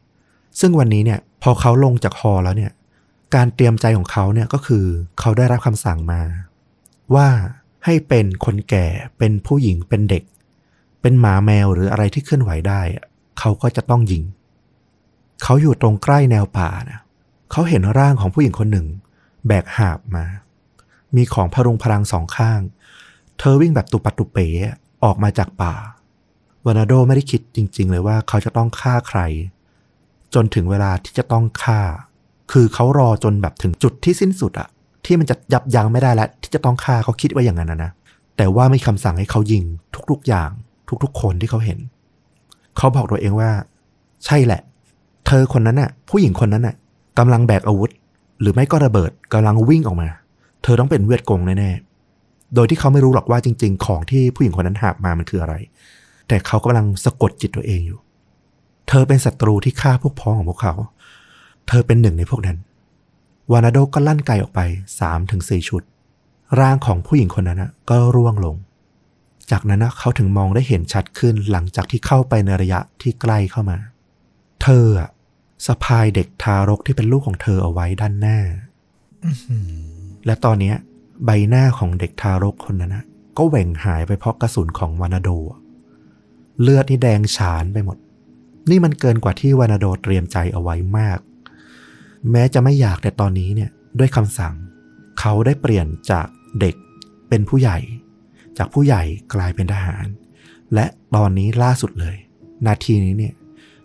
[0.08, 2.72] ๆซึ่งวันนี้เนี่ยพอเขาลงจากฮอแล้วเนี่ย
[3.34, 4.84] การเตรียมใจของเขาเนี่ยก็คือ
[5.20, 6.20] เขาได้รับคำสั่งมา
[7.14, 7.28] ว่า
[7.84, 8.86] ให้เป็นคนแก่
[9.18, 10.24] เป็นผู้หญิงเป็นเด็ก
[11.00, 12.80] เป็นหมาแมวหรืออะไรที่เคลื่อนไหวได้
[13.38, 14.22] เขาก็จะต้องยิง
[15.42, 16.98] เขาอยู่ตรงใกล้แนวป่านะ
[17.52, 18.86] เขาเห็นร่างของผู้หญิงคนหนึ่ง
[19.46, 20.24] แบกหาบมา
[21.16, 22.60] มีของพรุงพลังสองข้าง
[23.38, 24.48] เธอวิ่งแบบตุปัดตุเป๋
[25.04, 25.74] ออกมาจากป่า
[26.66, 29.20] วานาโดไม่ได้คิดจริง ๆ เลยว่าเขาจะต้องฆ่าใคร
[30.34, 31.80] จนถึงเวลาที่จะต้องฆ่า
[32.52, 34.68] คือเขารอจนแบบถึงจุดที่สิ้นสุดอะ
[35.04, 37.90] ที่มันจะยับยั้งไม่ได้แล้วที่จะต้องฆ่าเขาคิดว่าอย่างนั้นนะ
[38.36, 39.62] แต่ว่าไม่คำสั่งให้เขายิง
[40.10, 40.50] ทุกๆอย่าง
[41.02, 41.78] ทุกๆ คนที่เขาเห็น
[42.76, 43.50] เขาบอกตัวเองว่า
[44.24, 44.60] ใช่แหละ
[45.26, 46.74] เธอคนนั้นน่ะ ผู้หญิงคนนั้นน่ะ
[47.18, 47.90] กำลังแบกอาวุธ
[48.40, 50.08] หรือไม่ก็ระเบิดกำลังวิ่งออกมา
[50.62, 55.54] เธอต้องเป็นเวทกงแน่ๆโดยที่เขาไม่รู้หรอกว่าจริง ๆ ของที่ผู้หญิงคนนั้นหาบมามันคืออะไร
[56.28, 57.98] แต่เขากำลังสะกดจิตตัวเองอยู่
[58.88, 60.74] เธอเป็นศัตรูที่ฆ่าพวกพ้องของพวกเขา
[61.68, 62.58] เธอเป็นหนึ่งในพวกนั้น
[63.52, 64.60] วานาโดก็ลั่นไกออกไป
[65.00, 65.82] สามถึงสี่ชุด
[66.60, 68.56] ร่างของผู้หญิงคนนั้นก็ร่วงลง
[69.50, 73.78] จากนั้นเขาถึงมองได้เห็นชัดขึ้นหลังจากที่เข้าไปในระยะที่ใกล้เข้ามา
[74.62, 74.86] เธอ
[75.66, 78.38] สะพายเด็กทารกที่เป็นลูกของเธอเอาไว้ด้านหน้า
[80.26, 80.72] และตอนนี้
[81.24, 83.04] ใบหน้าของเด็กทารกคนนั้นนะ
[83.36, 85.30] ก็แหว่งหายไปเพราะกระสุนของวานาโด
[86.60, 87.98] เลือดนี่แดงฉานไปหมด
[88.70, 91.18] นี่มันเกินกว่าที่วานาโดเตรียมใจเอาไว้มาก
[92.30, 94.54] แม้จะไม่อยากแต่ตอนนี้เนี่ยด้วยคำสั่ง
[95.20, 96.26] เขาได้เปลี่ยนจาก
[96.60, 96.74] เด็ก
[97.28, 97.78] เป็นผู้ใหญ่
[98.58, 99.02] จากผู้ใหญ่
[99.34, 100.04] กลายเป็นทหาร
[100.74, 102.16] และตอนนี้ล่าสุดเลย
[102.66, 103.34] นาทีนี้เนี่ย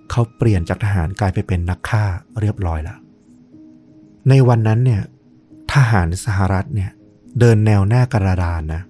[0.09, 2.05] เขาเปลี่ยนจากทหารกลายไปเป็นนักฆ่า
[2.39, 2.97] เรียบร้อยแล้ว
[4.29, 5.01] ในวันนั้นเนี่ย
[5.73, 6.91] ทหารสหรัฐเนี่ย
[7.39, 8.81] เดินแนวหน้ากระดานนะ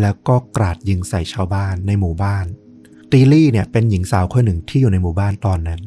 [0.00, 2.46] แล้วก็กราดยิงใส่ชาวบ้านในหมู่บ้าน
[3.12, 5.80] ตีลี่เนี่ยเป็นหญิงสาวคนหนึ่งที่อยู่ในหมู่บ้านตอนนั้น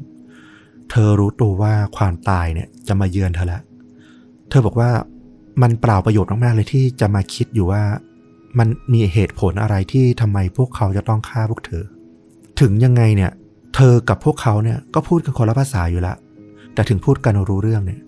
[0.90, 3.62] เธอรู้ตัวว่าความตายเนี่ยจะมาเยือนเธอแล้ว
[4.50, 4.90] เธอบอกว่า
[5.62, 7.84] มันเปล่าประโยชน์มากๆเลยที่จะมาคิดอยู่ว่า
[8.60, 11.84] มันมีเหตุผลอะไรที่ทำไมพวกเขาจะต้องฆ่าพวกเธอ
[12.60, 13.32] ถึงยังไงเนี่ย
[13.76, 16.16] เธอกับพวกเขาเนี่ยก็พูดกันคนละภาษาอยู่ละ
[16.74, 18.00] แต่ถึงพูดกันรู้เรื่องเนี่ย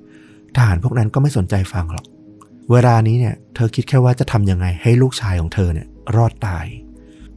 [0.56, 2.06] ทหารพวกนั้นก็ไม่สนใจฟังหรอก
[2.72, 6.66] เวลานี้เนี่ย เธอคิดแค่ว่าจะทำยังไงให้ลูกชายของเธอเนี่ย รอดตาย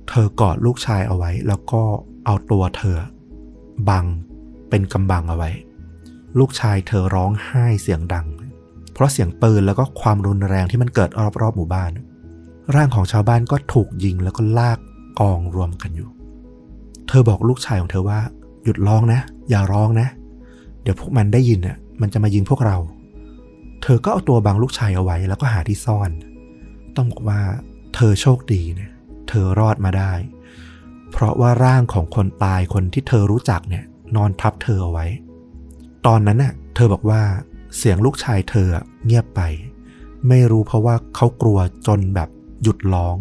[0.08, 1.82] เธอกอดลูกชายเอาไว้ แล้วก็
[2.24, 2.96] เอาตัวเธอ
[3.88, 4.04] บัง
[4.68, 5.50] เป็นกำบังเอาไว้
[6.38, 8.26] ลูกชายเธอร้องไห้เสียงดัง
[8.92, 11.90] เพราะเสียงปืนแล้วก็ความรุนแรงที่มันเกิดรอบๆหมู่บ้าน
[12.74, 14.78] ร่างของชาวบ้านก็ถูกยิงแล้วก็ลาก
[15.20, 16.08] กองรวมกันอยู่
[17.08, 18.20] เธอบอกลูกชายของเธอว่า
[18.64, 20.08] หยุดร้องนะ อย่าร้องนะ
[20.82, 22.76] เดี๋ยวพวกมันได้ยินอะ มันจะมายิงพวกเรา
[23.82, 26.10] เธอก็เอาตัวบังลูกชายเอาไว้ แล้วก็หาที่ซ่อน
[26.96, 27.40] ต้องบอกว่า
[27.94, 28.90] เธอโชคดีเนี่ย
[29.28, 30.12] เธอรอดมาได้
[31.12, 33.84] เพราะว่าร่างของคนตายคนที่เธอรู้จักเนี่ย
[34.16, 35.06] นอนทับเธอเอาไว้
[36.06, 37.22] ตอนนั้นน่ะ เธอบอกว่า
[37.76, 38.68] เสียงลูกชายเธอ
[39.06, 39.40] เงียบไป
[40.28, 42.28] ไม่รู้เพราะว่าเขากลัวจนแบบ
[42.62, 43.16] หยุดร้อง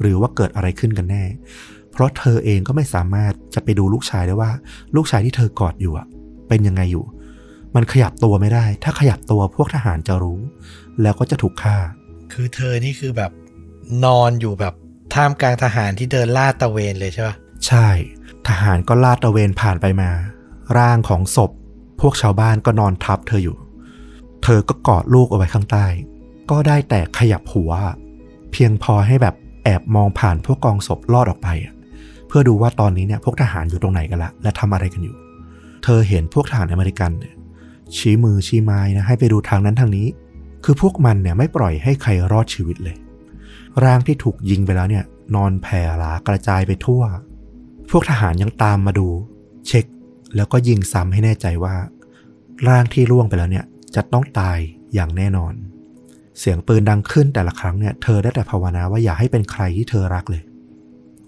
[0.00, 1.24] หรือว่าเกิดอะไรขึ้นกันแน่
[1.92, 4.50] เพราะเธอเองก็ไม่สามารถจะไปดูลูกชายได้ว่า
[4.96, 6.06] ลูกชายที่เธอกอดอยู่อะ
[6.48, 7.04] เป็นยังไงอยู่
[7.74, 10.40] มันขยับตัวไม่ได้ ถ้าขยับตัวพวกทหารจะรู้
[11.02, 11.76] แล้วก็จะถูกฆ่า
[12.32, 13.32] คือเธอนี่คือแบบ
[14.04, 14.74] นอนอยู่แบบ
[15.14, 17.88] ท่ามกลางทหารที่เดินลาดตะเวนเลยใช่ปะใช่
[18.48, 20.10] ทหารก็ลาดตะเวนผ่านไปมา
[20.78, 21.50] ร่างของศพ
[22.00, 23.56] พวกชาวบ้านก็นอนทับเธออยู่
[24.42, 25.86] เธอก็กอดลูกเอาไว้ข้างใต้
[26.50, 27.72] ก็ได้แต่ขยับหัว
[28.52, 31.48] เพียงพอให้แบบแอบมองผ่านพวกกองศพลอดออกไป
[32.28, 35.16] เพื่อดูว่าตอนนี้เนี่ยพวกทหารอยู่ตรงไหนกันละ และทำอะไรกันอยู่
[35.84, 37.34] เธอเห็นพวกทหารอเมริกันเนี่ย
[37.96, 40.06] ชี้มือชี้ไม้นะให้ไปดูทางนั้นทางนี้
[40.64, 42.96] คือพวกมันเนี่ยไม่ปล่อยให้ใครรอดชีวิตเลย
[43.84, 47.02] ร่างที่ถูกยิงไปแล้วเนี่ย นอนแผ่หลากระจายไปทั่ว
[47.90, 49.08] พวกทหารยังตามมาดู
[49.66, 49.84] เช็ค
[50.36, 51.76] แล้วก็ยิงซ้ำให้แน่ใจว่า
[52.68, 54.58] ร่างที่ล่วงไปแล้วเนี่ย จะต้องตาย
[54.94, 55.54] อย่างแน่นอน
[56.38, 60.42] เสียงปืนดังขึ้นแต่ละครั้งเนี่ย เธอได้แต่ภาวนาว่าอย่าให้เป็นใครที่เธอรักเลย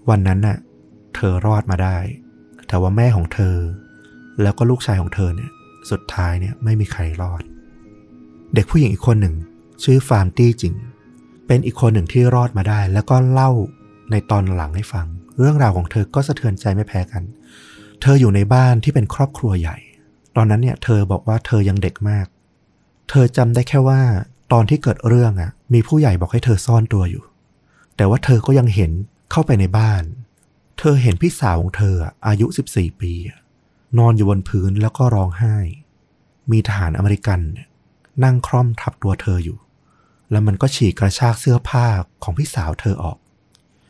[0.09, 0.57] วันนั้นน่ะ
[1.15, 1.97] เธอรอดมาได้
[2.67, 3.55] แต่ว่าแม่ของเธอ
[4.41, 5.51] แล้วก็ลูกชายของเธอเนี่ย
[5.91, 7.41] สุดท้ายเนี่ยไม่มีใครรอด
[8.53, 9.35] เด็กผู้หญิงอีกคนหนึ่ง
[9.83, 10.73] ชื่อฟาร์มตี้จริง
[11.51, 13.51] เป็นอีกคนหนึ่งที่รอดมาได้ แล้วก็เล่า
[14.11, 15.07] ในตอนหลังให้ฟัง
[15.37, 17.23] เรื่องราวของเธอก็สะเทือนใจไม่แพ้กัน
[18.01, 19.77] เธออยู่ในบ้านที่เป็นครอบครัวใหญ่
[20.35, 22.27] ตอนนั้นเนี่ย เธอบอกว่าเธอยังเด็กมาก
[23.09, 24.01] เธอจำได้แค่ว่า
[24.51, 27.23] ตอนที่เกิดเรื่องอะ มีผู้ใหญ่บอกให้เธอซ่อนตัวอยู่
[27.95, 28.91] แต่ว่าเธอก็ยังเห็น
[29.31, 30.03] เข้าไปในบ้าน
[30.79, 31.95] เธอเห็นพี่สาวของเธอ
[32.27, 33.13] อายุ 14 ปี
[33.97, 35.55] นอนอยู่บนพื้นแล้วก็ร้องไห้
[36.51, 37.39] มีทหารอเมริกัน
[38.23, 39.57] นั่งคร่อมทับตัวเธออยู่
[40.31, 41.85] แล้วมันก็ฉีกกระชากเสื้อผ้า
[42.23, 43.17] ของพี่สาวเธอออก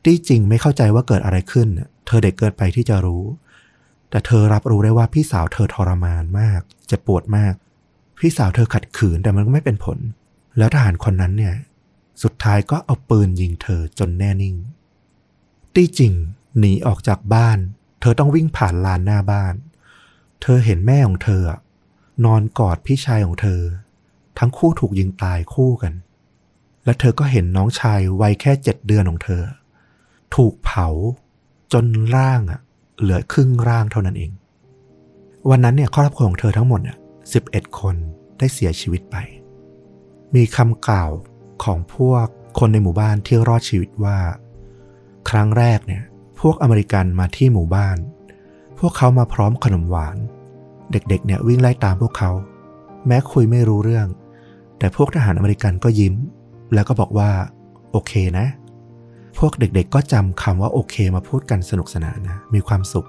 [0.05, 1.67] ที่จริงไม่เข้าใจว่าเกิดอะไรขึ้น
[2.05, 3.23] เธอเด็กเกินไปที่จะรู้
[4.09, 7.53] แต่เธอรับรู้ได้ว่าพี่สาวเธอทรมานมากเจ็บปวดมาก
[8.19, 9.97] พี่สาวเธอขัดขืนแต่มันก็ไม่เป็นผล
[10.57, 11.55] แล้วทหารคนนั้นเนี่ย
[12.23, 14.55] สุดท้ายก็เอาปืนยิงเธอจนแน่นิ่ง
[15.75, 16.13] ที่จริง
[16.59, 17.57] หนีออกจากบ้าน
[18.01, 19.53] เธอต้องวิ่งผ่านลานหน้าบ้าน
[20.41, 21.43] เธอเห็นแม่ของเธอ
[22.25, 23.61] นอนกอดพี่ชายของเธอ
[24.39, 25.93] ทั้งคู่ถูกยิงตายคู่กัน
[26.85, 29.43] และเธอก็เห็นน้องชายวัยแค่เจ็ดเดือนของเธอ
[30.35, 30.87] ถูกเผา
[31.73, 32.59] จนร่างอะ
[32.99, 34.31] เหลือครึ่งร่างเท่านั้นเอง
[35.49, 36.97] วันนั้นเนี่ยครอบครัวของเธอทั้งหมดเนี่ย
[37.33, 37.95] สิบเอ็ดคน
[38.37, 39.15] ได้เสียชีวิตไป
[40.35, 41.11] มีคำกล่าว
[41.63, 42.25] ของพวก
[42.59, 44.17] คนในหมู่บ้านที่รอดชีวิตว่า
[45.29, 46.03] ครั้งแรกเนี่ย
[46.39, 47.97] พวกอเมริกันมาที่หมู่บ้าน
[48.79, 50.17] พวกเขามาพร้อมขนมหวาน
[50.91, 52.31] เด็กๆเนี่ยวิ่งไล่ตามพวกเขา
[53.07, 54.07] แม้คุยไม่รู้เรื่อง
[54.77, 56.15] แต่พวกทหารอเมริกันก็ยิ้ม
[56.73, 57.29] แล้วก็บอกว่า
[57.91, 58.47] โอเคนะ
[59.39, 63.07] พวกเด็กๆก็จำคำว่าโอเคมาพูดกันสนุกสนานนะ มีความสุข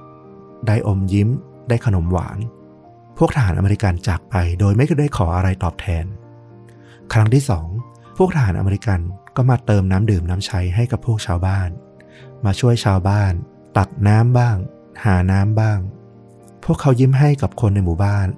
[0.66, 1.28] ได้อมยิ้ม
[1.68, 2.38] ได้ขนมหวาน
[3.18, 6.04] พวกทหารอเมริกันจากไปโดยไม่ได้ขออะไรตอบแทน
[7.12, 7.66] ครั้งที่สอง
[8.18, 9.00] พวกทหารอเมริกัน
[9.36, 11.68] ก็มาเติมน้ำดื่มน้ำใช้ให้กับพวกชาวบ้าน
[12.44, 13.32] มาช่วยชาวบ้าน
[13.76, 14.56] ตักน้ำบ้าง
[15.04, 15.78] หาน้ำบ้าง
[16.64, 18.28] พวกเขายิ้มให้กับคนในหมู่บ้าน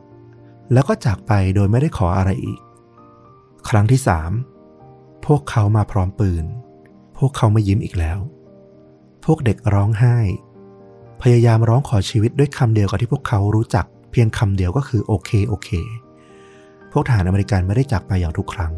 [0.73, 2.61] แล้วก็จากไปโดยไม่ได้ขออะไรอีก
[3.69, 4.31] ครั้งที่สาม
[5.27, 6.45] พวกเขามาพร้อมปืน
[7.19, 8.19] พวกเขาไม่ยิ้มอีกแล้ว
[9.25, 10.17] พวกเด็กร้องไห้
[11.23, 15.69] พยายามร้องขอชีวิตด้วยคำเดียวกับที่พวกเขารู้จัก เพียงคำเดียวก็คือโอเคโอเค
[16.93, 18.75] พวกทหารอเมริกันไม่ได้จากไปอย่างทุกครั้ง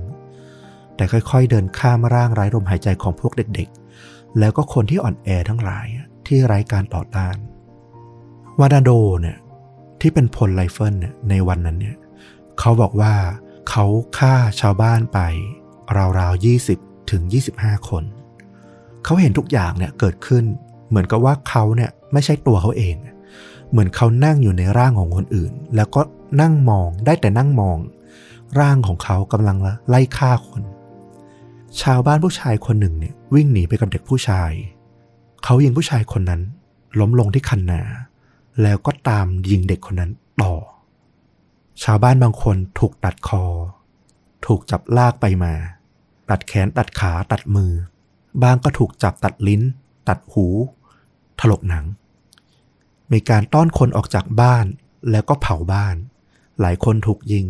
[0.96, 5.86] แต่ค่อยๆ เดินข้ามร่างไร้ลมหายใจของพวกเด็กๆ แล้วก็คนที่อ่อนแอทั้งหลาย
[6.26, 7.36] ที่ไร้การต่อต้าน
[8.60, 9.38] วานาโดเนี่ย
[10.00, 11.96] ที่เป็นพลไรเฟิลเนี่ยในวันนั้นเนี่ย
[12.58, 13.14] เขาบอกว่า
[13.70, 13.84] เขา
[14.18, 15.18] ฆ่าชาวบ้านไป
[16.18, 17.22] ราวๆ20ถึง
[17.56, 18.04] 25 คน
[19.04, 20.44] เขาเห็นทุกอย่างเนี่ยเกิดขึ้น
[20.88, 22.96] เหมือนกับว่าเขาเนี่ยไม่ใช่ตัวเขาเอง
[23.70, 26.00] เหมือนเขานั่งอยู่ในร่างของคนอื่น แล้วก็
[26.40, 27.78] นั่งมองได้แต่นั่งมอง
[28.60, 29.56] ร่างของเขากำลัง
[29.88, 30.62] ไล่ฆ่าคน
[31.80, 34.52] ชาวบ้านผู้ชายคนหนึ่งเนี่ยวิ่งหนีไปกับเด็กผู้ชาย
[35.44, 36.40] เขายิงผู้ชายคนนั้น
[37.00, 37.82] ล้มลงที่คันนา
[38.62, 40.10] แล้วก็ตามยิงเด็กคนนั้น
[40.42, 40.54] ต่อ
[41.82, 43.44] ชาวบ้านบางคนถูกตัดคอ
[44.46, 45.54] ถูกจับลากไปมา
[46.30, 47.72] ตัดแขนตัดขาตัดมือ
[48.42, 49.62] บางก็ถูกจับตัดลิ้น
[50.08, 50.46] ตัดหู
[51.40, 51.84] ถลกหนัง
[53.12, 54.66] มีการต้อนคนออกจากบ้าน
[55.10, 55.96] แล้วก็เผาบ้าน
[56.60, 57.46] หลายคนถูกยิง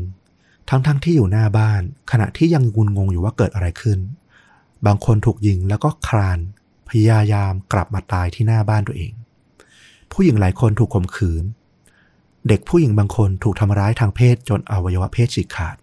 [0.68, 3.98] ทั้งๆทที่อยู่หน้าบ้าน ขณะที่ยังงุนงงอยู่ว่าเกิดอะไรขึ้น
[4.86, 6.38] บางคนถูกยิงแล้วก็คลาน
[6.88, 9.12] พยายามกลับมาตายที่หน้าบ้านตัวเอง
[10.12, 11.44] ผู้หญิงหลายคนถูกข่มขืน
[12.48, 15.76] เด็กผู้หญิงบางคนถูกทำร้ายทางเพศจนอวัยวะเพศฉีกขาด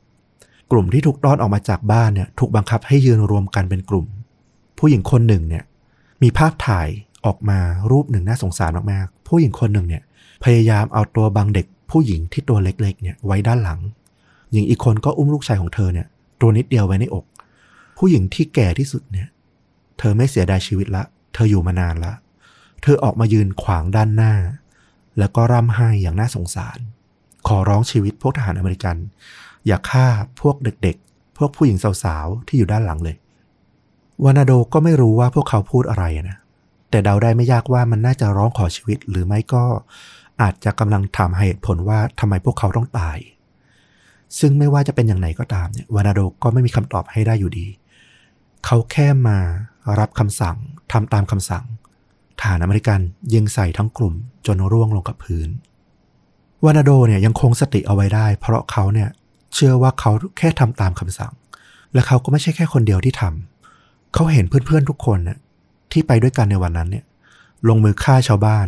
[0.72, 4.06] กลุ่มที่ถูกต้อนออกมาจากบ้านเนี่ยถูกบังคับให้ยืนรวมกันเป็นกลุ่ม
[4.78, 5.64] ผู้หญิงคนหนึ่งเนี่ย
[6.24, 6.88] มีภาพถ่าย
[7.26, 7.60] ออกมา
[7.92, 10.04] รูปหนึ่งน่าสงสารมากๆผู้หญิงคนหนึ่งเนี่ย
[10.44, 13.80] พยายามเอาตัวบังเด็กผู้หญิงที่ตัวเล็กๆเนี่ยไว้ด้านหลัง
[14.52, 16.08] หญิงอีกคนก็อุ้มลูกชายของเธอเนี่ย
[16.42, 17.26] ตัวนิดเดียวไว้ในอก
[17.98, 19.28] ผู้หญิงที่แก่ที่สุดเนี่ย
[20.00, 21.04] เธอไม่เสียดายชีวิตละ
[21.34, 22.14] เธออยู่มานานละ
[22.82, 24.34] เธอออกมายืนขวางด้านหน้า
[25.20, 26.80] แล้วก็ร่ำไห้อย่างน่าสงสาร
[27.48, 28.96] ขอร้องชีวิตพวกทหารอเมริกัน
[29.68, 30.08] อย่าฆ่า
[30.42, 33.16] พวกเด็กๆ พวกผู้หญิงสาวๆ ที่อยู่ด้านหลังเลย
[34.24, 36.38] วานาโดก็ไม่รู้ว่าพวกเขาพูดอะไรนะ
[36.90, 39.64] แต่เดาได้ไม่ยากว่ามันน่าจะร้องขอชีวิตหรือไม่ก็
[40.42, 43.18] อาจจะกำลังถามเหตุผลว่าทำไมพวกเขาต้องตาย
[44.40, 47.68] ซึ่งไม่ว่าจะเป็นอย่างไรก็ตามเนี่ยวานาโดก็ไม่มีคำตอบให้ได้อยู่ดี
[48.66, 49.38] เขาแค่มา
[50.00, 50.58] รับคำสั่ง
[50.92, 51.66] ทำตามคำสั่ง
[52.40, 53.00] ทหารอเมริกัน
[53.34, 54.14] ยิงใส่ทั้งกลุ่ม
[54.46, 55.50] จนร่วงลงกับพื้น
[56.66, 59.10] วานาโดเนี่ยยังคงสติเอาไว้ได้ เพราะเขาเนี่ย
[59.54, 61.34] เชื่อว่าเขาแค่ทำตามคำสั่ง
[61.94, 65.38] และเขาก็ไม่ใช่แค่คนเดียวที่ทำเขาเห็นเพื่อนๆทุกคนน่ย
[65.92, 67.06] ที่ไปด้วยกันในวันนั้นเนี่ย
[67.68, 68.68] ลงมือฆ่าชาวบ้าน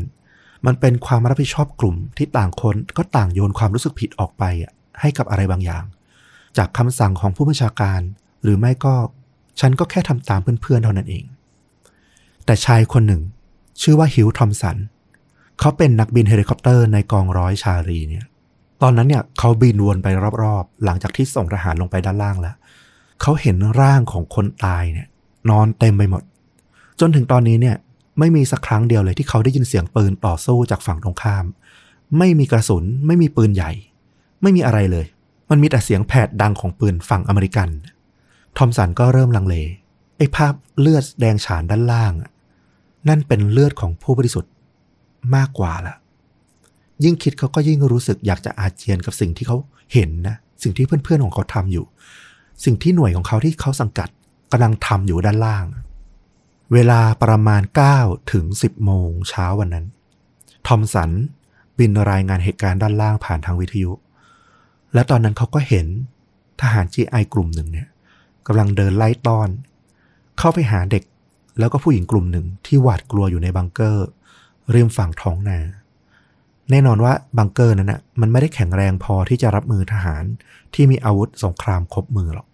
[0.65, 4.43] มันเป็นความรับผิดชอบกลุ่มที่ต่างคนก็ต่างโยนความรู้สึกผิดออกไป
[5.01, 5.83] ให้กับอะไรบางอย่าง
[6.57, 7.99] จากคำสั่งของผู้บัญชาการ
[8.43, 8.93] หรือไม่ก็
[9.59, 11.23] ฉันก็แค่ทำตามเพื่อนๆเท่านั้นเอง
[12.45, 13.21] แต่ชายคนหนึ่ง
[13.81, 14.77] ชื่อว่าฮิวทอมสัน
[15.59, 18.25] เขาเป็นนักบินเฮลิคอปเตอร์ในกองร้อยชาร์ลีเนี่ย
[18.83, 20.07] ตอนนั้นเนี่ยเขาบินวนไป
[20.43, 22.55] รอบๆ หลังจากที่ส่งทหารลงไปด้านล่างแล้ว
[23.21, 25.07] เขาเห็นร่างของคนตายเนี่ย
[25.49, 26.23] นอนเต็มไปหมด
[26.99, 27.75] จนถึงตอนนี้เนี่ย
[28.19, 31.45] ไม่มีสักครั้งเดียวเลยที่เขาได้ยินเสียงปืนต่อสู้จากฝั่งตรงข้าม
[32.17, 33.71] ไม่มีกระสุน ไม่มีปืนใหญ่
[34.41, 35.05] ไม่มีอะไรเลย
[35.49, 37.69] มันมีแต่เสียงแผดดังของปืนฝั่งอเมริกัน
[38.57, 39.55] ทอมสันก็เริ่มลังเล
[40.17, 42.13] ไอ้ภาพเลือดแดงฉานด้านล่าง
[43.09, 44.51] นั่นเป็นเลือดของผู้บริสุทธิ์
[45.35, 45.95] มากกว่าละ
[47.03, 49.57] ยิ่งคิดเขาก็ยิ่งรู้สึกอยากจะอาเจียนกับสิ่งที่เขา
[49.93, 51.85] เห็นนะ สิ่งที่เพื่อนๆของเขาทำอยู่
[52.65, 54.09] สิ่งที่หน่วยของเขาที่เขาสังกัด
[54.51, 55.65] กำลังทำอยู่ด้านล่าง
[56.73, 57.61] เวลาประมาณ
[57.95, 59.85] 9ถึง10โมงเช้าวันนั้น
[60.67, 61.11] ทอมสัน
[61.79, 63.91] บินรายงานเหตุการณ์ด้านล่างผ่านทางวิทยุ
[64.93, 65.87] และตอนนั้นเขาก็เห็น
[66.61, 67.87] ทหาร GI กลุ่มหนึ่งเนี่ย
[68.47, 69.49] กำลังเดินไล่ต้อน
[70.39, 71.03] เข้าไปหาเด็ก
[71.59, 74.07] แล้วก็ผู้หญิงกลุ่มหนึ่งที่หวาดกลัวอยู่ในบังเกอร์
[74.73, 75.59] ริมฝั่งท้องนา
[76.71, 80.23] แน่นอนว่าบังเกอร์นั้นนะมันไม่ได้แข็งแรงพอที่จะรับมือทหาร
[80.73, 82.47] ที่มีอาวุธสงครามครบมือหรอก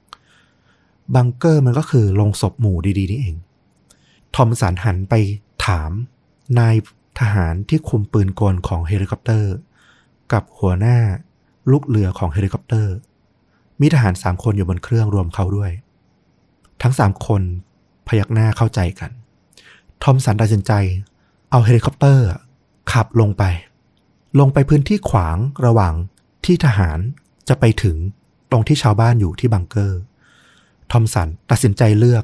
[1.15, 3.35] บังเกอร์มันก็คือโลงศพหมู่ดีๆนี่เอง
[4.35, 5.13] ทอมสันหันไป
[5.65, 5.91] ถาม
[6.59, 6.75] นาย
[7.19, 9.53] ทหารที่คุมปืนกลของเฮลิคอปเตอร์
[10.33, 10.97] กับหัวหน้า
[11.71, 12.93] ลูกเรือของเฮลิคอปเตอร์
[13.81, 15.71] มีทหารสามคนอยู่บนเครื่องรวมเขาด้วย
[16.81, 17.41] ทั้งสามคน
[18.07, 19.11] พยักหน้าเข้าใจกัน
[20.03, 20.71] ทอมสันตัดสินใจ
[21.51, 22.27] เอาเฮลิคอปเตอร์
[22.91, 23.43] ขับลงไป
[24.39, 25.93] ลงไปพื้นที่ขวางระหว่าง
[26.45, 26.99] ที่ทหาร
[27.49, 27.97] จะไปถึง
[28.51, 30.01] ตรงที่ชาวบ้านอยู่ที่บังเกอร์
[30.91, 32.23] ทอมสันตัดสินใจเลือก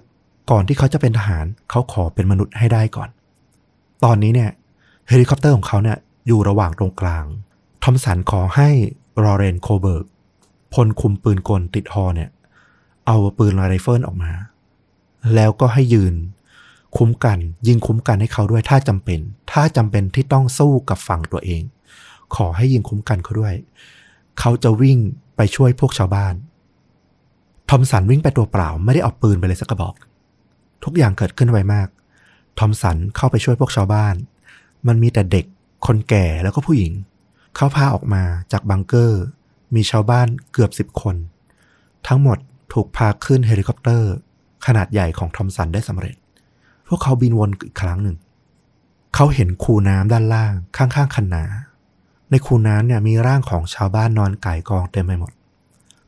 [0.51, 3.09] ก่อนที่เขาจะเป็นทหารเขาขอเป็นมนุษย์ให้ได้ก่อน
[4.03, 4.51] ตอนนี้เนี่ย
[5.07, 7.25] เฮลิคอปเตอร์ของเขาเนี่ยอยู่ระหว่างตรงกลาง
[7.83, 8.69] ทอมสันขอให้
[9.23, 10.05] รอเรนโคเบิร์ก
[10.73, 12.29] พลคุมปืนกลติดฮอเนี่ย
[13.07, 14.31] เอาปืนไรเฟิลออกมา
[15.35, 16.15] แล้วก็ให้ยืน
[16.97, 19.19] คุ้มกัน ยิงคุ้มกันให้เขาด้วยถ้าจำเป็น
[19.51, 21.63] ถ้าจำเป็นที่ต้องสู้กับฝั่งตัวเอง
[22.35, 23.55] ขอให้ยิงคุ้มกันเขาด้วย
[24.39, 24.97] เขาจะวิ่ง
[25.35, 26.33] ไปช่วยพวกชาวบ้าน
[27.69, 29.95] ทอมสันวิ่งไปตัวเปล่าไม่ได้เอาปืนไปเลยสักกระบอก
[30.83, 31.87] ทุกอย่างเกิดขึ้นไวมาก
[32.59, 34.15] ทอมสันเข้าไปช่วยพวกชาวบ้าน
[34.87, 35.45] มันมีแต่เด็ก
[35.85, 36.93] คนแก่แล้วก็ผู้หญิง
[37.55, 39.23] เขาพาออกมาจากบังเกอร์
[39.75, 41.15] มีชาวบ้านเกือบสิบคน
[42.07, 42.37] ทั้งหมด
[42.73, 44.11] ถูกพาขึ้นเฮลิคอปเตอร์
[44.65, 46.15] ขนาดใหญ่ของทอมสันได้สำเร็จ
[46.87, 48.17] พวกเขาบินวนอีกครั้งหนึ่ง
[49.15, 51.43] เขาเห็นคูน้ำด้านล่างข้างๆคันนา
[52.31, 55.31] ในคูน้ำเนี่ยมีร่างของชาวบ้านนอนไก่กองเต็มไปหมด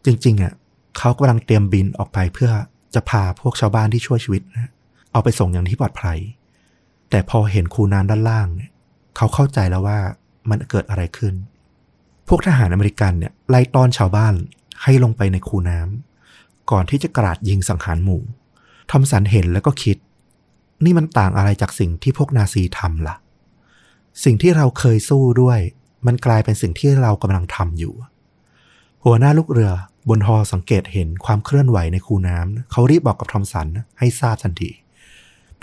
[0.05, 0.53] จริงๆอะ
[0.97, 2.51] เขากำลังเตรียมบินออกไปเพื่อ
[2.95, 4.71] จะพาพวกชาวบ้านที่ช่วยชีวิตนะ
[5.11, 6.17] เอาไปส่งอย่างที่ปลอดภัย
[7.09, 8.71] แต่พอเห็นคูน้ำด้านล่างเนี่ย
[9.17, 9.99] เขาเข้าใจแล้วว่า
[10.49, 11.33] มันเกิดอะไรขึ้น
[12.27, 14.33] พวกทหารอเมริกันเนี่ยไล่ต้อนชาวบ้าน
[14.83, 18.21] ให้ลงไปในคูน้ำก่อนที่จะกราดยิงสังหารหมู่
[18.91, 19.97] ทอมสันเห็นแล้วก็คิด
[20.85, 23.15] นี่มันต่างอะไรจากสิ่งที่พวกนาซีทำละ่ะ
[24.23, 25.59] สิ่งที่เราเคยสู้ด้วย
[26.07, 27.93] มันกลายเป็นสิ่งที่เรากำลังทำอยู่
[29.03, 29.71] หัวหน้าลูกเรือ
[30.09, 33.67] บนฮอสังเกตเห็นความเคลื่อนไหวในคูน้ำเขารีบบอกกับทอมสัน
[33.99, 34.71] ให้ทราบทันที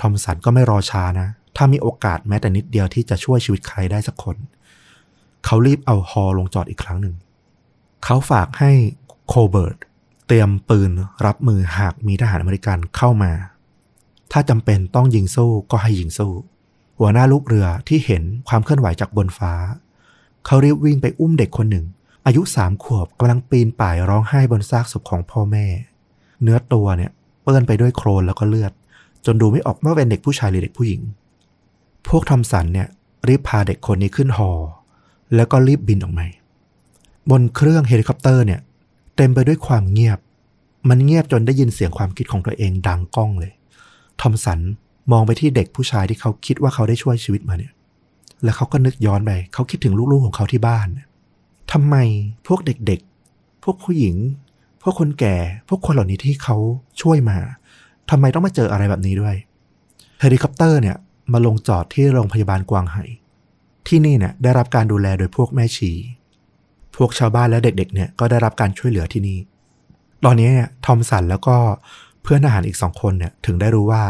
[0.00, 4.36] ทอมสันก็ไม่รอช้านะ ถ้ามีโอกาสแม้แต่นิดเดียวที่จะช่วยชีวิตใครได้สักคน
[5.44, 7.14] เขารีบเอาฮอลงจอดอีกครั้งหนึ่ง
[8.04, 8.72] เขาฝากให้
[9.28, 9.76] โคเบิร์ต
[10.26, 10.90] เตรียมปืน
[11.26, 13.32] รับมือหากมีทหารอเมริกันเข้ามา
[14.32, 16.32] ถ้าจำเป็นต้องยิงสู้ก็ให้ยิงสู้
[16.98, 19.52] หัวหน้าลูกเรือที่เห็นความเคลื่อนไหวจากบนฟ้า
[20.46, 21.86] เขารีบวิ่งไปอุ้มเด็กคนหนึ่ง
[22.26, 25.66] อายุสามขวบกำลังปีนป่ายร้องไห้บนซากศพของพ่อแม่
[26.42, 27.10] เนื้อตัวเนี่ย
[27.42, 28.72] เปื้อนไปด้วยโครนแล้วก็เลือด
[29.26, 31.00] จนดูไม่ออกว่าเป็นเด็กผู้ชายหรือเด็กผู้หญิง
[32.08, 32.88] พวกทอมสันเนี่ย
[33.28, 34.50] รีบพาเด็กคนนี้ขึ้นฮอ
[35.34, 36.26] แล้วก็รีบบินออกมา
[37.30, 38.60] บนเครื่องเฮลิคอปเตอร์เนี่ย
[39.16, 40.18] เต็มไปด้วยความเงียบ
[40.88, 43.52] มันเงียบจนได้ยินเสียงความคิดของตัวเองดังก้องเลย
[44.20, 44.60] ทอมสัน
[45.12, 47.72] มองไปที่เด็กผู้ชายที่เขาคิดว่าเขาได้ช่วยชีวิตมาเนี่ย
[48.44, 50.88] แล้วเขาก็นึกย้อนไปเขาคิดถึงลูกๆของเขาที่บ้าน
[51.72, 51.96] ทำไม
[52.46, 54.16] พวกเด็กๆ พวกผู้หญิง
[54.82, 55.36] พวกคนแก่
[55.68, 56.56] พวกคนเหล่านี้ที่เขา
[57.02, 57.38] ช่วยมา
[58.10, 59.34] ทำไมต้องมาเจออะไรแบบนี้ด้วย
[60.20, 60.96] เฮลิคอปเตอร์เนี่ย
[61.32, 63.04] มาลงจอดที่โรงพยาบาลกวางหงาย
[63.88, 65.92] ที่นี่เนี่ยได้รับการดูแลโดยพวกแม่ชี
[66.96, 69.38] พวกชาวบ้านและเด็กๆเนี่ยก็ได้รับการช่วยเหลือที่นี่
[70.24, 71.56] ตอนนี้เนี่ยทอมสันแล้วก็
[72.22, 74.02] เพื่อนทหารอีกสองคนเนี่ยถึงได้รู้ว่า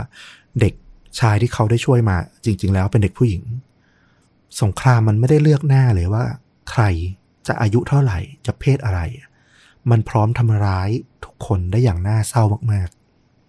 [0.61, 0.73] เด็ก
[1.21, 3.43] ชายที่เขาได้ช่วยมาจริง ๆ แล้วเป็นเด็กผู้หญิง
[4.63, 6.25] สงครามมันไม่ได้เลือกหน้าเลยว่า
[6.71, 6.83] ใคร
[7.47, 9.01] จะอายุเท่าไหร่จะเพศอะไร
[9.91, 10.89] มันพร้อมทำร้าย
[11.25, 12.89] ทุกคนได้อย่างน่าเศร้ามาก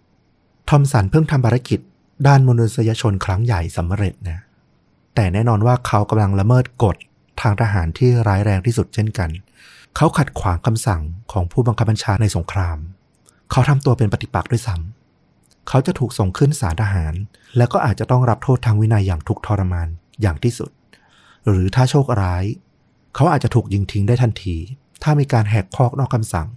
[0.03, 1.79] ๆ ทอมสันเพิ่งทำภารกิจ
[2.27, 4.39] ด้านมนุษยชนครั้งใหญ่สำเร็จนะ
[5.15, 6.95] แต่แน่นอนว่าเขากำลังละเมิดกฎ
[7.41, 9.29] ทางทหารที่ร้ายแรงที่สุดเช่นกัน
[9.95, 12.77] เขาขัดขวางคำสั่งของผู้บังคับบัญชาในสงคราม
[13.51, 17.13] เขาทำตัวเป็นปฏิปักษ์ด้วยซ้ำเขาจะถูกส่งขึ้นศาลทหาร
[17.57, 19.87] และก็อาจจะต้องรับโทษทางวินัยอย่างทุกทรมาน
[20.21, 20.69] อย่างที่สุด
[21.47, 22.43] หรือถ้าโชคร้าย
[23.15, 24.55] เขาอาจจะถูกยิงทิ้งได้ทันที
[25.03, 26.47] ถ้ามีการแหกข้อนอกคำสั่ง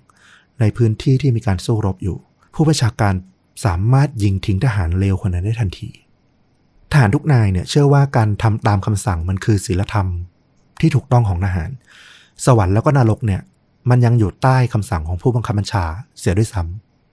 [0.61, 2.19] ในพื้นที่ที่มีการสู้รบอยู่
[2.55, 3.15] ผู้บัญชาการ
[3.65, 5.89] สามารถยิงทิ้งทหารเลวคนนั้นได้ทันที
[6.93, 10.07] ทหารทุกนายเนี่ยเชื่อว่าการทำตามคำสั่งมันคือศีลธรรม
[10.81, 11.71] ที่ถูกต้องของทหาร
[12.45, 13.41] สวรรค์แล้วก็นรกเนี่ย
[13.91, 15.85] มันยังอยู่ใต้คำสั่งของผู้บังคับบัญชา
[16.19, 16.63] เสียด้วยซ้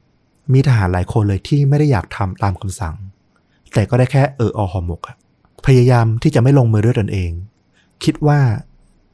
[0.02, 2.96] ำมีทหารหลายคนเลยที่ไม่ได้อยากทำตามคำสั่ง
[3.74, 5.02] แต่ก็ได้แค่เอออหอมก
[5.66, 7.32] พยายามที่จะไม่ลงมือด้วยตนเอง
[8.06, 8.40] คิดว่า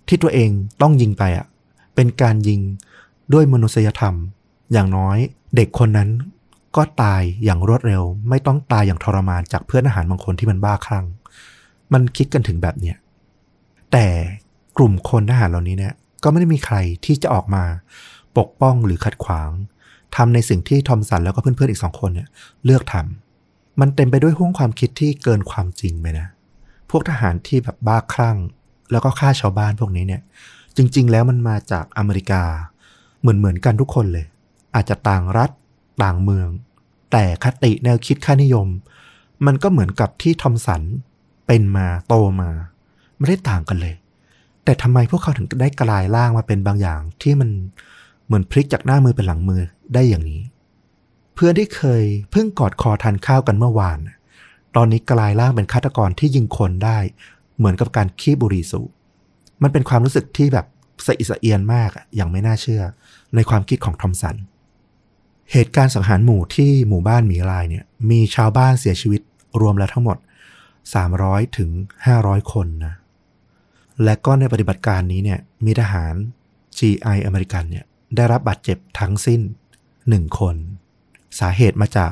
[0.08, 0.50] ที่ตัวเอง
[0.82, 1.48] ต้องยิงไปอะ
[1.96, 2.60] เป็นการยิง
[3.34, 4.16] ด้วยมนุษยธรรม
[4.74, 5.18] อย่างน้อย
[5.56, 6.10] เด็กคนนั้น
[6.76, 11.06] ก็ตายอย่างรวดเร็ว ไม่ต้องตายอย่างทรมานจากเพื่อนอาหารบางคนที่มันบ้าคลั่ง
[11.94, 12.98] มันคิดกันถึงแบบเนี้ย
[13.92, 14.08] แต่
[14.78, 16.76] กลุ่มคนทหารเหล่านี้เนี่ยก็ไม่ได้มีใคร
[17.06, 17.64] ที่จะออกมา
[18.38, 19.50] ปกป้องหรือขัดขวาง
[20.16, 22.28] ทำในสิ่งที่ทอมสันแล้วก็เพื่อนๆอีกสองคนเนี่ย
[22.66, 26.28] เลือกทำมันเต็มไปด้วยห้วงความคิดที่เกินความจริงไปนะ
[26.90, 28.38] พวกทหารที่แบบบ้าคลั่ง
[28.92, 30.22] แล้วก็ฆ่าชาวบ้านพวกนี้เนี่ย
[30.78, 32.44] จริง ๆ แล้วมันมาจากอเมริกา
[33.22, 34.26] เหมือนเหมือนกันทุกคนเลย
[34.76, 35.50] อาจจะต่างรัฐ
[36.04, 36.48] ต่างเมือง
[37.12, 38.68] แต่คติแนวคิดค่านิยม
[39.46, 40.82] มันก็เหมือนกับที่ทอมสัน
[41.48, 42.50] เป็นมาโตมา
[43.18, 43.96] ไม่ได้ต่างกันเลย
[44.64, 47.50] แต่ทำไมพวกเขาถึงได้กลายร่างมาเป็นบางอย่าง ที่มัน
[48.26, 49.62] เหมือนพลิกจากหน้ามือเป็นหลังมือ
[49.94, 50.42] ได้อย่างนี้
[51.36, 53.98] เพื่อนที่เคยเพิ่งกอดคอทานข้าวกันเมื่อวาน
[54.76, 56.98] ตอนนี้กลายร่างเป็นฆาตกรที่ยิงคนได้
[57.62, 58.90] เหมือนกับการขี้บุหรี่สูบ
[59.64, 60.66] มันเป็นความรู้สึกที่แบบ
[61.06, 62.84] สะอิสะเอียนมากอะอย่างไม่น่าเชื่อ
[63.36, 64.36] ในความคิดของทอมสัน
[65.52, 69.22] เหตุการณ์สังหารหมู่ที่หมู่บ้านหมีลายเนี่ยมีชาวบ้านเสียชีวิต
[69.62, 70.18] รวมแล้วทั้งหมด
[70.88, 71.70] 300ถึง
[72.12, 72.94] 500 คนนะ
[74.04, 76.14] และก็ในปฏิบัติการนี้เนี่ยมีทหาร
[76.78, 79.42] GI อเมริกันเนี่ยได้รับบาดเจ็บทั้งสิ้น
[79.90, 80.56] 1 คน
[81.40, 82.08] สาเหตุมาจา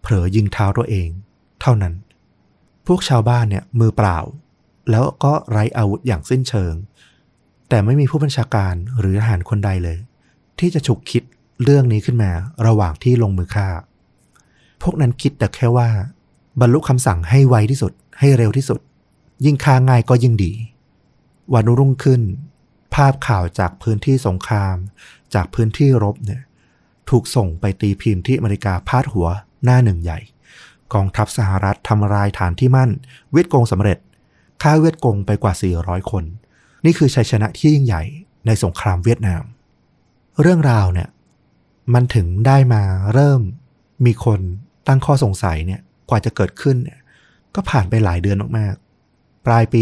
[0.00, 1.08] เผลอยิงเท้าตัวเอง
[1.60, 1.94] เท่านั้น
[2.86, 4.18] พวกชาวบ้านเนี่ยมือเปล่า
[4.90, 6.74] แล้วก็ไร้อาวุธอย่างสิ้นเชิง
[7.68, 9.98] แต่ไม่มีผู้บัญชาการหรือทหารคนใดเลย
[10.58, 11.22] ที่จะฉุกคิด
[11.64, 12.32] เรื่องนี้ขึ้นมา
[12.66, 13.68] ระหว่างที่ลงมือฆ่า
[14.82, 15.88] พวกนั้นคิดแต่แค่ว่า
[16.60, 18.80] บรรลุคำสั่งให้ไวที่สุด ให้เร็วที่สุด
[19.44, 20.52] ยิ่งฆ่าง่ายก็ยิ่งดี
[21.52, 22.22] วันรุ่งขึ้น
[22.94, 24.76] ภาพข่าวจากพื้นที่สงคราม
[25.34, 26.42] จากพื้นที่รบเนี่ย
[27.10, 29.28] ถูกส่งไปตีพิมพ์ที่อเมริกาพาดหัว
[29.64, 30.18] หน้าหนึ่งใหญ่
[30.94, 32.90] กองทัพสหรัฐทำลายฐานที่มั่น
[33.32, 33.98] เวียดกงสำเร็จ
[34.62, 36.24] ฆ่าเวียดกงไปกว่า 400 คน
[36.84, 38.02] นี่คือชัยชนะที่ยิ่งใหญ่
[38.46, 39.42] ในสงครามเวียดนาม
[40.40, 41.08] เรื่องราวเนี่ย
[41.94, 42.82] มันถึงได้มา
[43.14, 43.40] เริ่ม
[44.06, 44.40] มีคน
[44.88, 46.98] ตั้งข้อสงสัยเนี่ยกว่าจะเกิดขึ้นเนี่ย
[47.54, 49.80] ก็ผ่านไปหลายเดือนมากๆ ปลายปี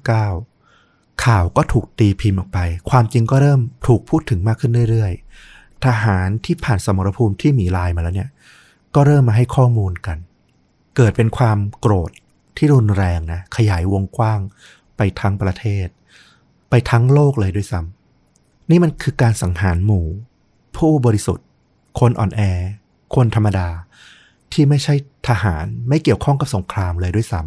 [0.00, 2.58] 1969 ข่าวก็ถูกตีพิมพ์ออกไป
[2.90, 8.30] ความจริงก็เริ่มถูกพูดถึงมากขึ้นเรื่อยๆ ทหารที่ผ่านสมรภูมิที่หมีลายมาแล้วเนี่ย
[8.94, 10.18] ก็เริ่มมาให้ข้อมูลกัน
[10.96, 12.10] เกิดเป็นความโกรธ
[12.58, 14.40] ที่รุนแรงนะขยายวงกว้าง
[14.96, 15.88] ไปทั้งประเทศ
[16.70, 20.06] ไปทั้งโลกเลยด้วยซ้ำนี่มันคือการสังหารหมู่
[20.76, 21.46] ผู้บริสุทธิ์
[22.00, 22.40] คนอ่อนแอ
[23.14, 23.68] คนธรรมดา
[24.52, 24.94] ที่ไม่ใช่
[25.28, 27.40] ทหารไม่เกี่ยวข้องกับสงครามเลยด้วยซ้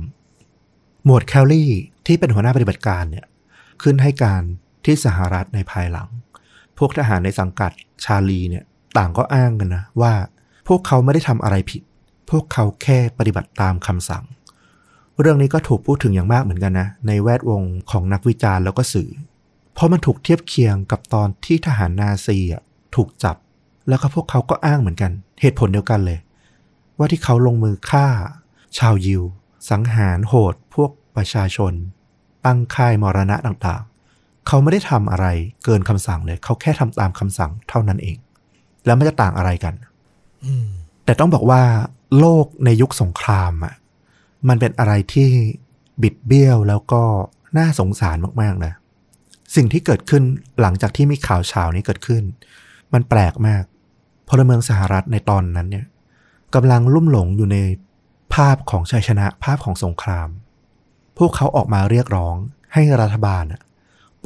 [0.50, 1.72] ำหมวดแคลลี่
[2.06, 3.26] ที่เป็นหัวหน้าปฏิบัติการเนี่ย
[3.82, 4.42] ขึ้นให้การ
[4.86, 6.10] ที่สหรัฐในภายหลัง
[6.78, 7.72] พวกทหารในสังกัด
[8.04, 8.64] ชาลีเนี่ย
[8.98, 10.14] ต่างก็อ้างกันนะว่า
[10.68, 11.82] พวกเขาไม่ได้ทำอะไรผิด
[12.32, 14.24] พวกเขาแค่ปฏิบัติตามคำสั่ง
[15.20, 19.10] เรื่องนี้ก็ถูกพูดถึงอย่างมากเหมือนกันนะ ในแวดวงของนักวิจารณ์แล้วก็สื่อ
[19.74, 22.64] เพราะมันถูกเทียบเคียงกับตอนที่ทหารนาซีอะ
[22.96, 23.36] ถูกจับ
[23.88, 26.20] แล้วก็พวกเขาก็อ้างเหมือนกัน เหตุผลเดียวกันเลย
[26.98, 28.08] ว่าที่เขาลงมือฆ่า
[28.78, 29.22] ชาวยิว
[29.70, 31.74] สังหารโหด พวกประชาชน
[32.46, 35.28] ตั้งค่ายมรณะต่างๆ เขาไม่ได้ทำอะไร
[35.64, 38.18] เกินคำสั่งเลย เขาแค่ทำตามคำสั่งเท่านั้นเอง
[38.86, 39.74] แล้วมันจะต่างอะไรกัน
[40.46, 40.68] อืม
[41.06, 41.62] แต่ต้องบอกว่า
[42.20, 43.74] โลกในยุคสงครามอะ
[44.50, 45.30] มันเป็นอะไรที่
[46.02, 47.04] บิดเบี้ยวแล้วก็
[47.58, 48.74] น่าสงสารมากๆนะ
[49.56, 50.24] สิ่งที่เกิดขึ้น
[50.62, 52.24] หลังจากที่มีข่าวเช้านี้เกิดขึ้น
[52.94, 53.64] มันแปลกมาก
[54.30, 55.86] พลเมืองสหรัฐในตอนนั้นเนี่ย
[56.56, 57.58] กำลังลุ่มหลงอยู่ใน
[58.36, 60.28] ภาพของชัยชนะภาพของสงคราม
[61.18, 62.36] พวกเขาออกมาเรียกร้อง
[62.74, 63.44] ให้รัฐบาล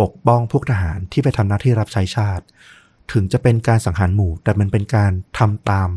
[0.01, 2.43] ปกป้องพวกทหารที่ไปทำหน้าที่รับใช้ชาติ
[3.11, 5.89] ถึงจะเป็นการสังหารหมู่ แต่มันเป็นการทำตาม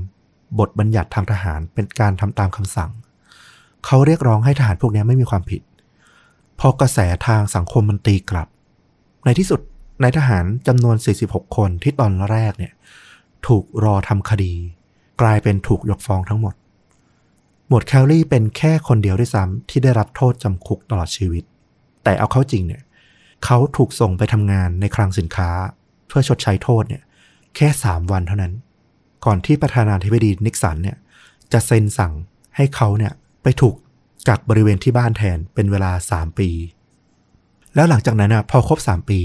[0.59, 2.90] บทบัญญัติทางทหารเป็นการทำตามคำสั่ง
[3.91, 5.62] เขาเรียกร้องให้ทหารพวกนี้ไม่มีความผิด
[6.61, 8.49] พอกระแสทางสังคมมันตีกลับ
[9.24, 9.61] ในที่สุด
[10.03, 12.72] นายทหารจำนวน 46 คนที่ตอนแรกเนี่ย
[13.47, 14.53] ถูกรอทำคดี
[15.20, 16.55] กลายเป็นถูกยกฟ้องทั้งหมด
[17.68, 21.45] หมวดแคลรี่เป็นแค่คนเดียวด้วยซ้ำที่ได้รับโทษจำคุกตลอดชีวิต
[22.05, 22.82] แต่เอาเข้าจริงเนี่ย
[23.45, 25.51] เขาถูกส่งไปทำงานในคลังสินค้า
[26.09, 27.03] เพื่อชดใช้โทษเนี่ย
[27.57, 28.53] แค่3วันเท่านั้น
[29.24, 30.97] ก่อนที่ประธานาธิบดีนิกสันเนี่ย
[31.53, 32.12] จะเซ็นสั่ง
[32.57, 33.12] ให้เขาเนี่ย
[33.49, 33.76] ไปถูก
[34.28, 36.51] กักบริเวณที่บ้านแทนเป็นเวลา 3 ปี
[37.74, 39.20] แล้วหลังจากนั้นนะพอครบ 3 ปี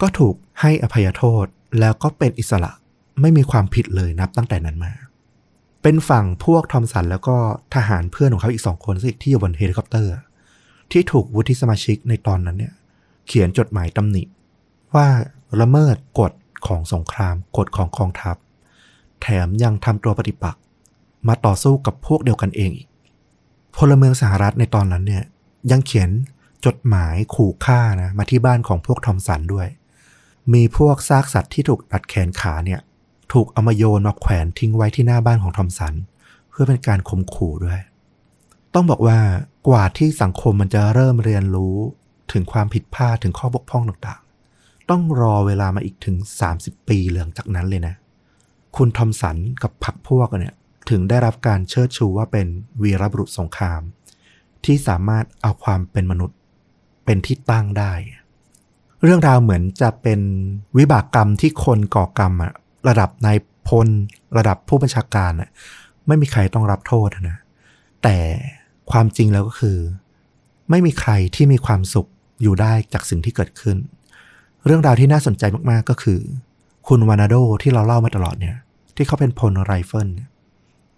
[0.00, 1.44] ก็ถูกให้อภัยโทษ
[1.80, 2.72] แล้วก็เป็นอิสระ
[3.20, 4.92] ไม่มีความผิดเลยนับตั้งแต่นั้นมา
[5.82, 7.36] เป็นฝั่งพวกทอมสันแล้วก็
[7.74, 10.14] ทหารเพื่อนของเขาอีกสองคนซึ่งที่อยู่บนเฮลิคอปเตอร์
[10.92, 12.74] ที่ถูกวุฒิสมาชิกในตอนนั้นเนี่ย
[13.26, 14.22] เขียนจดหมายตำหนิ
[14.94, 15.06] ว่า
[15.60, 16.32] ละเมิดกฎ
[16.66, 18.36] ของสงครามกฎของกองทัพ
[19.20, 20.62] แถมยังทำตัวปฏิปักษ์
[21.28, 22.88] มาต่อสู้กับพวกเดียวกันเองอีก
[23.78, 25.24] พลเมืองสหรัฐในตอนนั้นเนี่ย
[25.70, 26.10] ยังเขียน
[26.66, 29.68] จดหมายขู่ฆ่านะมาที่บ้านของพวกทอมสันด้วย
[30.52, 32.80] มีพวกซากสัตว์ที่ถูกตัดแขนขาเนี่ย
[33.32, 35.94] ถูกเอามาโยนมาแขวนทิ้งไว้ที่หน้าบ้านของทอมสัน
[36.50, 37.80] เพื่อเป็นการข่มขู่ด้วย
[38.74, 39.18] ต้องบอกว่า
[39.68, 41.76] กว่าที่สังคมมันจะเริ่มเรียนรู้
[42.32, 46.16] ถึงความผิดพลาดถึงข้อบกพร่องต่างๆ ต้องรอเวลามาอีกถึง
[46.52, 47.94] 30 ปีเหลืองจากนั้นเลยนะ
[48.76, 50.54] คุณทอมสันกับพรรคพวกเนี่ย
[50.90, 52.46] ถึงได้รับการเชิดชูว่าเป็น
[52.82, 53.80] วีรบุรุษสงคราม
[54.64, 56.36] ที่สามารถเอาความเป็นมนุษย์
[57.04, 57.92] เป็นที่ตั้งได้
[59.02, 60.20] เรื่องราวเหมือนจะเป็น
[60.78, 62.52] วิบากกรรมที่คนก่อกรรมอะ
[62.88, 63.36] ระดับนาย
[63.68, 63.88] พล
[64.38, 65.48] ระดับผู้บัญชาการอะ
[66.06, 67.38] ไม่มีใครต้องรับโทษนะ
[68.02, 68.16] แต่
[68.90, 69.78] ความจริงแล้วก็คือ
[70.70, 72.08] ไม่มีใครที่มีความสุข
[72.42, 73.76] อยู่ได้จากสิ่งที่เกิดขึ้น
[74.64, 76.20] เรื่องราวที่น่าสนใจมากๆก็คือ
[76.88, 78.56] คุณวานาโดที่เราเล่ามาตลอดเนี่ย
[78.96, 80.27] ที่เขาเป็นพลไรเฟิลเนี่ย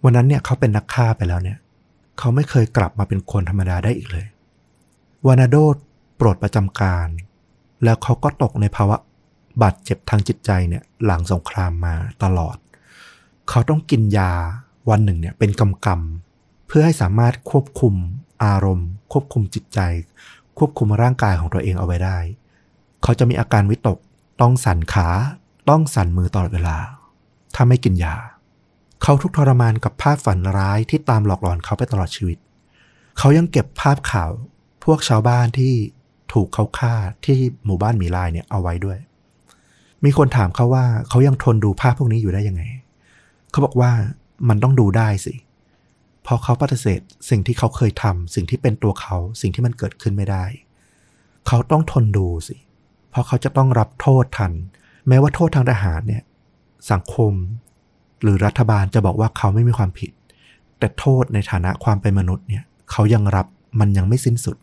[0.03, 1.57] วันนั้นเนี่ยเขาเป็นนักฆ่าไปแล้วเนี่ย
[2.19, 4.25] เขาไม่เคยกลับมาเป็นคนธรรมดาได้อีกเลย
[5.27, 5.55] วานาโด
[6.19, 7.07] ปลดประจำการ
[7.83, 8.97] แล้วเขาก็ตกในภาวะ
[9.61, 12.57] บาดเจ็บทางจิตใจเนี่ยหลังสงครามมาตลอด
[13.49, 14.31] เขาต้องกินยา
[14.89, 17.93] วันหนึ่งเนี่ยเป็นกำกำเพื่อให้สามารถควบคุม
[18.43, 19.79] อารมณ์ ควบคุมจิตใจ
[20.57, 22.17] ควบคุมร่างกายของตัวเองเอาไว้ได้
[23.03, 23.97] เขาจะมีอาการวิตก
[24.41, 25.07] ต้องสั่นขา
[25.69, 26.77] ต้องสั่นมือตลอดเวลา
[27.55, 28.15] ถ้าไม่กินยา
[29.03, 32.37] เขาทุกทรมานกับภาพฝันร้ายที่ตามหลอกหลอนเขาไปตลอดชีวิต
[33.17, 34.31] เขายังเก็บภาพข่าว
[34.83, 35.73] พวกชาวบ้านที่
[36.33, 36.93] ถูกเขาฆ่า
[37.25, 38.99] ที่หมู่บ้านมีลายเนี่ยเอาไว้ด้วย
[40.03, 42.63] มีคนถามเขาว่าเขายังทนดูภาพพวกนี้อยู่ได้ยังไง
[43.51, 43.91] เขาบอกว่า
[44.49, 45.33] มันต้องดูได้สิ
[46.23, 50.45] เพราะเขาปฏิเสธสิ่งที่เขาเคยทำสิ่งที่เป็นตัวเขาสิ่งที่มันเกิดขึ้นไม่ได้
[51.47, 52.55] เขาต้องทนดูสิ
[53.09, 54.51] เพราะเขาจะต้องรับโทษทัน
[55.07, 56.23] แม้ว่าโทษทางทหารเนี่ย
[56.91, 57.33] สังคม
[58.21, 60.11] หรือรัฐบาลจะบอกว่าเขาไม่มีความผิด
[60.79, 63.45] แต่โทษในฐานะความเป็นมนุษย์เนี่ยเขายังรับ
[63.79, 64.57] มันยังไม่สิ้นสุด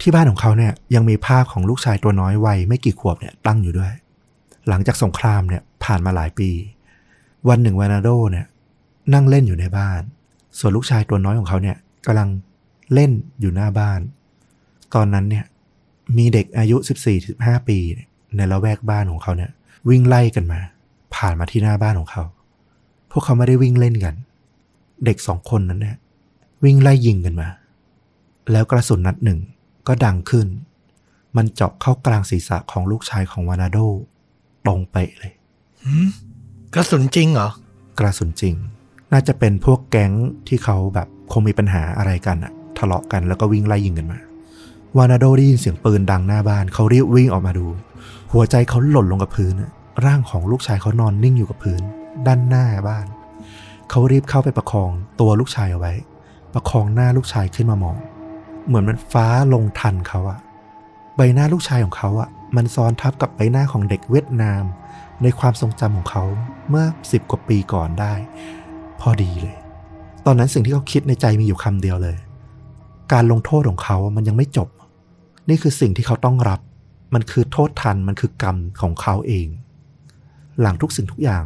[0.00, 3.92] ที่บ้านของเขาเนี่ยยังมีภาพของลูกชายตัวน้อยวัยไม่กี่ขวบเนี่ยตั้งอยู่ด้วย
[4.68, 6.50] หลังจากสงครามเนี่ยผ่านมาหลายปี
[7.48, 8.46] วันหนึ่งวานาโดเนี่ย
[9.14, 10.00] นั่งเล่นอยู่ในบ้าน
[10.58, 11.76] ส่วนลูกชายตัวน้อยของเขาเนี่ย
[12.06, 12.28] กำลัง
[12.94, 14.00] เล่นอยู่หน้าบ้าน
[14.94, 15.44] ตอนนั้นเนี่ย
[16.16, 16.76] มีเด็กอายุ
[17.22, 17.78] 14-15 ปี
[18.36, 19.50] ในละแวกบ้านของเขาเนี่ย
[19.88, 20.60] วิ่งไล่กันมา
[21.14, 22.22] ผ่านมาที่หน้าบ้านของเขา
[23.10, 24.14] พวกเขาไม่ได้วิ่งเล่นกัน
[25.04, 25.96] เด็กสองคนนั้นเนี่ย
[26.64, 27.48] วิ่งไล่ยิงกันมา
[28.52, 29.38] แล้วกระสุนนัดหนึ่ง
[29.86, 30.46] ก็ดังขึ้น
[31.36, 33.78] มันเจาะเข้ากลางศีรษะของลูกชายของวานาโด
[34.66, 35.32] ตรงเป๊ะเลย
[35.84, 36.08] หืม
[36.74, 37.50] กระสุนจริงเหรอ
[37.98, 38.54] กระสุนจริง
[39.12, 40.12] น่าจะเป็นพวกแก๊ง
[40.48, 44.18] ที่เขาแบบคงมีปัญหาอะไรกันอะทะเลาะกันแล้วก็วิ่งไล่ยิงกันมา
[44.96, 47.66] วานาโดได้ยินเสียงปืนดังหน้าบ้าน เขารีบวิ่งออกมาดู
[48.32, 49.70] หัวใจเขาหล่นลงกับพื้นอะ
[50.04, 51.82] ร่างของลูกชายเขานอนนิ่งอยู่กับพื้น
[52.26, 53.06] ด้านหน้าบ้าน
[53.90, 54.90] เขารีบเข้าไปประคอง
[55.20, 55.94] ตัวลูกชายเอาไว้
[56.54, 57.96] ประคองหน้าลูกชายขึ้นมามอง
[58.66, 60.38] เหมือนมันฟ้าลงทันเขาอะ
[61.16, 64.64] ใบหน้าลูกชายของเขาอะมันซ้อนทับกับใบหน้าของเด็กเวียดนาม
[65.22, 66.24] ในความทรงจำของเขา
[66.68, 68.14] เมื่อสิบกว่าปีก่อนได้
[69.00, 69.56] พอดีเลย
[70.26, 72.16] ตอนนั้นสิ่งที่เขาคิดในใจมีอยู่คำเดียวเลย
[73.12, 74.68] การลงโทษของเขามันยังไม่จบ
[75.48, 76.60] นี่คือสิ่งที่เขาต้องรับ
[77.14, 79.48] มันคือโทษทันมันคือกรรมของเขาเอง
[80.60, 81.44] หลังทุกสิ่งทุกอย่าง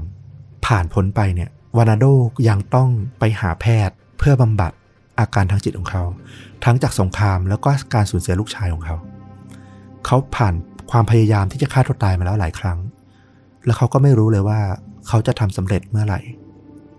[0.71, 2.05] ผ่านพ้นไปเนี่ยวานาโด
[2.49, 4.73] ยังต้องไปหาแพทย์เพื่อบำบัด
[5.21, 6.03] อาการทางจิตของเขา
[6.64, 8.97] ทั้งจากสงครามแล้วก็การสูญเสียลูกชายของเขา
[10.07, 10.55] เขาผ่าน
[10.91, 12.79] ความพยายามที่จะฆ่าตัวตายมาแล้วหลายครั้ง
[13.64, 14.61] แล้วเขาก็ไม่รู้เลยว่า
[15.09, 16.21] เขาจะทำสำเร็จเมื่อไหร่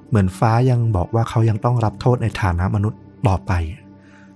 [0.09, 3.51] เหมือนฟ้ายังบอกว่าเขายังต้องรับโทษในฐานะมนุษย์ต่อไป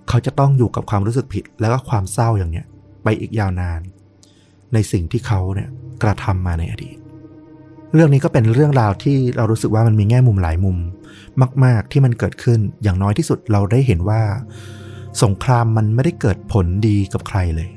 [0.09, 2.65] เขาจะต้องอยู่กับความรู้สึกผิดแล้วก็ความเศร้าอย่างเนี้ย
[3.03, 3.81] ไปอีกยาวนาน
[4.73, 5.69] ในสิ่งที่เขาเนี่ย
[6.03, 6.97] กระทำมาในอดีต
[7.95, 10.77] เรื่องนี้ก็เป็นเรื่องราวที่เรารู้สึกว่ามันมีแง่มุมหลายมุม
[11.63, 14.21] มาก ๆ ที่มันเกิดขึ้นอย่างน้อยที่สุดเราได้เห็นว่า
[15.23, 17.69] สงครามมันไม่ได้เกิดผลดีกับใครเลย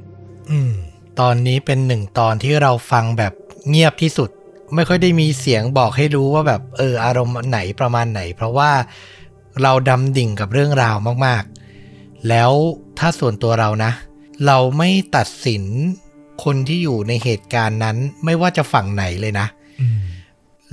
[0.50, 0.72] อืม
[1.20, 3.32] ตอนนี้เป็นหนึ่งตอนที่เราฟังแบบ
[3.68, 4.30] เงียบที่สุด
[4.74, 8.70] ไม่ค่อยได้มีเสียงบอกให้รู้ว่าแบบเอออารมณ์ไหนประมาณไหน เพราะว่า
[9.62, 10.96] เราดำดิ่งกับเรื่องราว
[11.26, 11.42] มาก
[11.84, 12.50] ๆ แล้ว
[12.98, 13.92] ถ้าส่วนตัวเรานะ
[14.46, 15.64] เราไม่ตัดสิน
[16.44, 19.46] คนที่อยู่ในเหตุการณ์นั้นไม่ว่าจะฝั่งไหนเลยนะ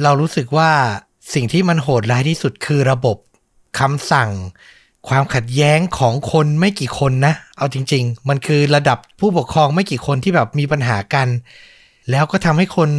[0.04, 0.72] เรารู้สึกว่า
[1.34, 3.18] สิ่งที่มันโหดร้ายที่สุดคือระบบ
[3.80, 4.30] คำสั่ง
[5.08, 11.28] ความขัดแย้งของคนไม่กี่คนนะ เอาจริง ๆ มันคือระดับผู้ปกครองไม่กี่คนที่แบบมีปัญหากัน
[12.12, 12.90] แล้วก็ทำให้คน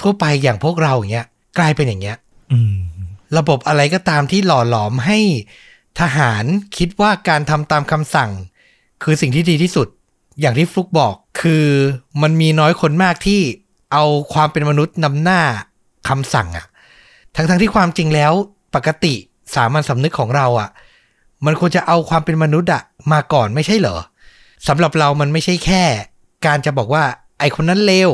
[0.00, 1.26] ทั่วไปอย่างพวกเราอย่างเงี้ย
[1.58, 2.16] กลายเป็นอย่างเงี้ย
[3.38, 5.18] ระบบอะไรก็ตามที่หล่อหลอมให้
[6.00, 6.44] ทหาร
[6.76, 8.30] คิดว่าการทำตามคำสั่ง
[9.02, 9.88] คือสิ่งที่ดีที่สุด
[10.40, 11.66] อย่างที่ฟลุกบอกคือ
[12.22, 13.40] มันมีน้อยคนมากที่
[13.92, 15.40] เอาความเป็นมนุษย์นำหน้า
[16.08, 16.66] คำสั่งอะ
[17.34, 18.32] ทั้งๆทที่ความจริงแล้ว
[18.74, 19.14] ปกติ
[19.54, 20.68] สามัญสำนึกของเราอะ
[21.46, 22.82] มันควรจะเอาความเป็นมนุษย์อะ
[23.12, 23.96] มาก่อนไม่ใช่เหรอ
[24.68, 25.82] สำหรับเรามันไม่ใช่แค่
[26.46, 27.04] การจะบอกว่า
[27.40, 28.10] ไอคนนั้นเลว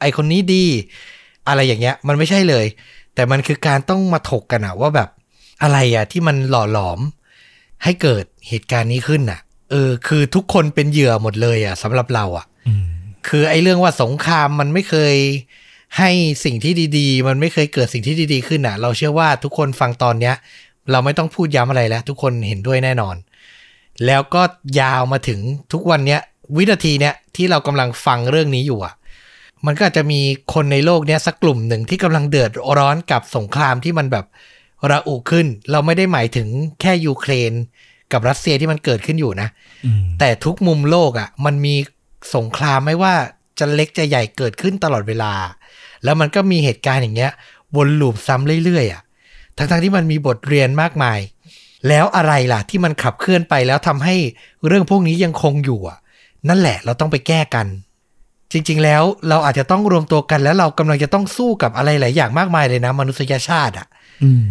[0.00, 0.66] ไอคนนี้ดี
[1.48, 2.66] อะไรอย่างเงี้ย มันไม่ใช่เลย
[3.14, 5.08] แต่มันคือการต้องมาถกกันอะว่าแบบ
[5.62, 7.00] อะไรอะที่มันหล่อหลอม
[7.84, 12.46] ให้เกิดเหตุการณ์นี้ขึ้นอะเออ คือทุกคนเป็นเหยื่อหมดเลยอะสำหรับเราอะ
[13.28, 15.16] คือไอ้เรื่องว่าสงครามมันไม่เคย
[15.98, 16.10] ให้
[16.44, 20.34] สิ่งที่ดีๆ มันไม่เคยเกิดสิ่งที่ดีๆขึ้นอะ เราเชื่อว่าทุกคนฟังตอนเนี้ย
[20.90, 23.16] เราไม่ต้องพูดย้ำอะไรแล้ว ทุกคนเห็นด้วยแน่นอน
[24.06, 24.42] แล้วก็
[24.80, 25.40] ยาวมาถึง
[25.72, 26.20] ทุกวันเนี้ย
[26.56, 28.94] วินาทีเนี้ยที่เรากำลังฟังเรื่องนี้อยู่อะ
[29.66, 30.20] มันก็อาจจะมี
[30.54, 34.24] คนในโลกเนี้ยสักกลุ่มหนึ่งที่กำลังเดือดร้อนกับสงครามที่มันแบบ
[34.90, 36.48] ระอุขึ้น เราไม่ได้หมายถึง
[36.80, 37.52] แค่ยูเครน
[38.12, 39.48] กับรัสเซียที่มันเกิดขึ้นอยู่นะ
[39.86, 41.74] อืมแต่ทุกมุมโลกอะ่ะ มันมี
[42.34, 43.14] สงครามไม่ว่า
[43.58, 45.32] จะเล็กจะใหญ่เกิดขึ้นตลอดเวลา
[46.04, 47.32] แล้วมันก็มีเหตุการณ์อย่างเงี้ย
[47.76, 49.02] วนลูปซ้ำเรื่อยๆอะ่ะ
[49.56, 51.18] ทั้งๆที่มันมีบทเรียนมากมาย
[51.88, 54.16] แล้วอะไรล่ะที่มันขับเคลื่อนไปแล้วทำให้
[54.66, 55.98] เรื่องพวกนี้ยังคงอยู่อะ
[56.48, 57.66] นั่นแหละเราต้องไปแก้กัน
[58.52, 63.86] จริงๆแล้วเราอาจจะต้องรวมตัวกันแล้วเรากำลังจะต้องสู้กับอะไรหลายอย่างมากมายเลยนะ มนุษยชาติอะ
[64.22, 64.44] อืม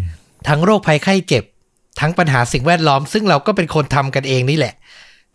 [0.47, 1.43] ทั้งโรคภัยไข้เจ็บ
[1.99, 4.73] ทั้งปัญหาสิ่งแวดล้อม ซึ่งเราก็เป็นคนทำกันเองนี่แหละ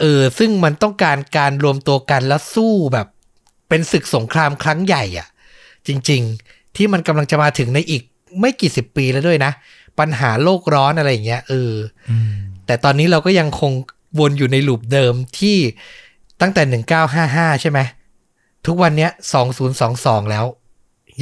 [0.01, 3.07] เออ ซึ่งมันต้องการการรวมตัวกันแล้วสู้แบบ
[3.69, 5.29] เป็นศึกสงครามครั้งใหญ่อะ
[5.87, 8.03] จริง ๆ ที่มันกำลังจะมาถึงในอีก
[8.41, 9.53] ไม่กี่สิบปีแล้วด้วยนะ
[9.99, 11.73] ปัญหาโลกร้อนอะไรอย่างเงี้ยเออ
[12.11, 12.33] อืม
[12.67, 13.73] แต่ตอนนี้เราก็ยังคง
[14.19, 15.57] วนอยู่ในลูปเดิมที่
[16.41, 16.81] ตั้งแต่
[17.53, 17.79] 1955 ใช่ไหม
[18.67, 19.11] ทุกวันเนี้ย
[19.71, 20.45] 2022 แล้ว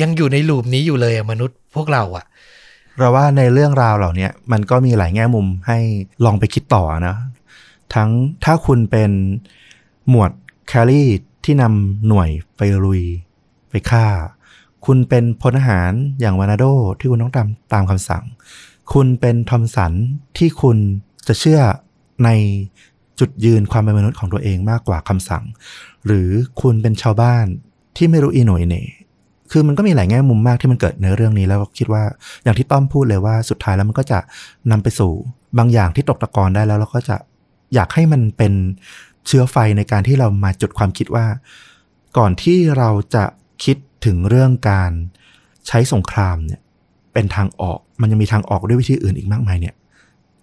[0.01, 2.24] ยังอยู่ในลูปนี้อยู่เลยอะมนุษย์พวกเราอะ
[2.99, 5.79] เราว่าในเรื่องราวเหล่าเนี้ยมันก็มีหลายแง่มุมให้
[6.24, 7.16] ลองไปคิดต่อนะ
[7.95, 8.11] ทั้ง
[8.45, 9.11] ถ้าคุณเป็น
[10.09, 10.30] หมวด
[10.68, 11.09] แคลรี่
[11.45, 13.03] ที่นำหน่วยไปลุย
[13.70, 14.07] ไปฆ่า
[14.87, 16.64] คุณเป็นพลทหารอย่างวานาโด
[16.99, 18.24] ที่คุณต้องตามตามคำสั่ง
[18.93, 19.93] คุณเป็นทอมสัน
[20.39, 20.76] ที่คุณ
[21.26, 21.61] จะเชื่อ
[22.24, 22.30] ใน
[23.18, 25.45] จุดยืนความเป็นมนุษย์ของตัวเองมากกว่าคำสั่ง
[26.07, 26.28] หรือ
[26.61, 27.47] คุณเป็นชาวบ้าน
[27.97, 28.82] ที่ไม่รู้อีหน่อยเหน่
[29.51, 32.03] คือมันก็มีหลายแง่มุมมากที่มันเกิดในเรื่องนี้แล้วคิดว่า
[32.43, 34.18] อย่างที่ต้อมพูดเลยว่าสุดท้ายแล้วมันก็จะ
[34.70, 35.12] นำไปสู่
[35.59, 37.16] บางอย่างที่ตกตะกอนได้แล้วเราก็จะ
[37.75, 38.53] อยากให้มันเป็น
[39.27, 41.27] เชื้อไฟในการที่เรามาจุดความคิดว่า
[42.17, 43.25] ก่อนที่เราจะ
[43.64, 44.93] คิดถึงเรื่องการ
[45.67, 46.61] ใช้สงครามเนี่ย
[47.12, 49.75] เป็นทางออกมันยังมีทางออกด้วยวิธีอื่นอีกมากมายเนี่ย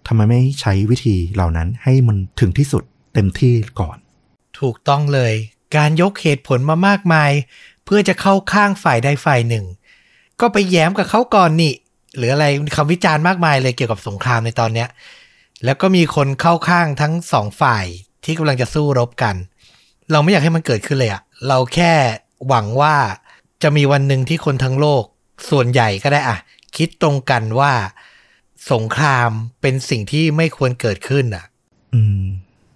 [0.06, 2.82] ทำไมไม่ใช้วิธีเหล่านั้นให้มันถึงที่สุด
[3.14, 3.96] เต็มที่ก่อน
[4.60, 5.32] ถูกต้องเลย
[5.76, 7.30] การยกเหตุผลมามากมาย
[7.84, 9.64] เพื่อจะเข้าข้างฝ่ายใดฝ่ายหนึ่ง
[10.40, 11.72] ก็ไปแย้มกับเขาก่อนนี่
[12.16, 12.46] หรืออะไร
[12.76, 14.88] คำวิจารณ์มากมายเลยเกี่ยวกับสงครามในตอนเนี้ย
[15.64, 17.84] แล้วก็มีคนเข้าข้างทั้งสองฝ่าย
[18.24, 19.34] ที่กำลังจะสู้รบกัน
[20.12, 21.92] เราไม่อยากให้มันเกิดขึ้นเลยอะเราแค่
[22.48, 22.94] หวังว่า
[23.62, 25.04] จะมีวันหนึ่งที่คนทั้งโลก
[25.50, 26.38] ส่วนใหญ่ก็ได้อะ
[26.76, 27.72] คิดตรงกันว่า
[28.72, 29.30] สงคราม
[29.60, 31.44] เป็นสิ่งที่ไม่ควรเกิดขึ้นอะ
[31.94, 32.24] อืม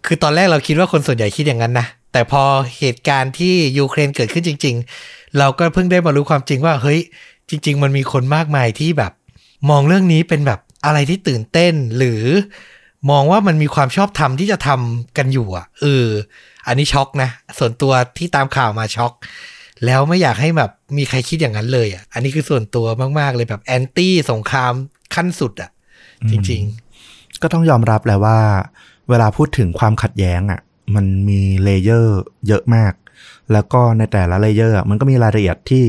[0.07, 2.43] คือตอนแรกเราคิดว่าคนส่วนใหญ่คิดอย่างนั้นนะแต่พอ
[2.79, 4.77] เหตุการณ์ที่ยูเครนเกิดขึ้นจริง
[5.07, 7.01] ๆ เราก็เพิ่งได้มารู้ความจริงว่า เฮ้ย
[7.51, 9.13] จริง ๆ มันมีคนมากมายที่แบบ
[9.71, 12.23] มองเรื่องนี้เป็นแบบ อะไรที่ตื่นเต้นหรือ
[13.11, 16.07] มองว่ามันมีความชอบธรรมที่จะทำกันอยู่อะเออ
[16.67, 19.13] อันนี้ช็อกนะ ส่วนตัวที่ตามข่าวมาช็อก
[19.85, 22.87] แล้วไม่อยากให้แบบมีใครคิดอย่างนั้นเลยอะอันนี้คือส่วนตัว
[23.19, 24.73] มาก ๆ เลยแบบแอนตี้สงคราม
[25.15, 25.71] ขั้นสุดอะ
[26.31, 26.63] จริง
[27.03, 28.39] ๆ ก็ต้องยอมรับแหละว่า
[29.09, 30.61] เวลาพูดถึงความขัดแย้งอะ
[30.95, 32.93] มันมี layer เยอะมาก
[33.53, 35.85] แล้วก็ในแต่ละ layer มันก็มีรายละเอียดที่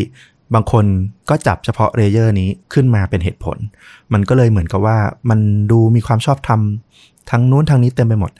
[0.53, 0.85] บางคน
[1.29, 3.57] ก็จับเฉพาะ layer นี้ขึ้นมาเป็นเหตุผล
[4.13, 4.97] มันก็เลยเหมือนกับว่า
[5.29, 5.39] มัน
[5.71, 6.61] ดูมีความชอบธรรม
[7.31, 8.31] ทั้งนู้นทางนี้เต็มไปหมด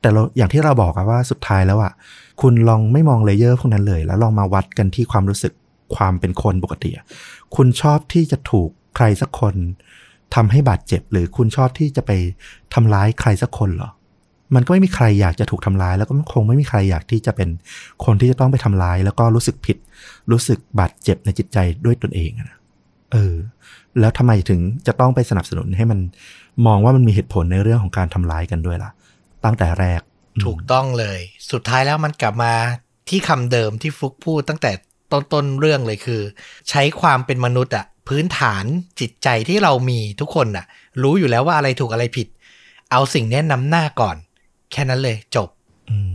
[0.00, 1.92] แต่เราอย่างที่เราบอกอะว่าสุดท้ายแล้วอะ
[2.40, 5.52] คุณลองไม่มอง layer พวกนั้นเลย แล้วลองมาวัดกันที่ความรู้สึก
[5.94, 6.90] ความเป็นคนปกติ
[7.56, 9.54] คุณชอบที่จะถูกใครสักคน
[10.34, 12.10] ทำให้บาดเจ็บ หรือคุณชอบที่จะไป
[12.74, 13.90] ทำร้ายใครสักคนเหรอ
[14.54, 17.48] มันก็ไม่มีใครอยากจะถูกทำร้าย แล้วก็คงไม่มีใครอยากที่จะเป็น
[18.04, 19.76] คนที่จะต้องไปทำร้าย แล้วก็รู้สึกผิด
[20.30, 22.58] รู้สึกบาดเจ็บในจิตใจด้วยตนเองนะ
[23.12, 23.34] เออ
[24.00, 25.98] แล้วทำไมถึงจะต้องไปสนับสนุนให้มัน
[26.66, 28.90] มองว่ามันมีเหตุผลในเรื่องของการทำร้ายกันด้วยล่ะ
[29.44, 30.00] ตั้งแต่แรก
[30.44, 31.20] ถูกต้องเลย
[31.52, 32.52] สุดท้ายแล้วมันกลับมา
[33.08, 34.70] ที่คำเดิมที่ฟุกพูดตั้งแต่
[35.12, 36.22] ต้นต้นๆเรื่องเลยคือ
[36.70, 38.64] ใช้ความเป็นมนุษย์อะพื้นฐาน
[39.00, 40.66] จิตใจที่เรามีทุกคนอะ
[41.02, 42.28] รู้อยู่แล้วว่าอะไรถูกอะไรผิด
[42.90, 44.16] เอาสิ่งนี้นำหน้าก่อน
[44.72, 45.48] แค่นั้นเลยจบ
[45.90, 46.08] อืม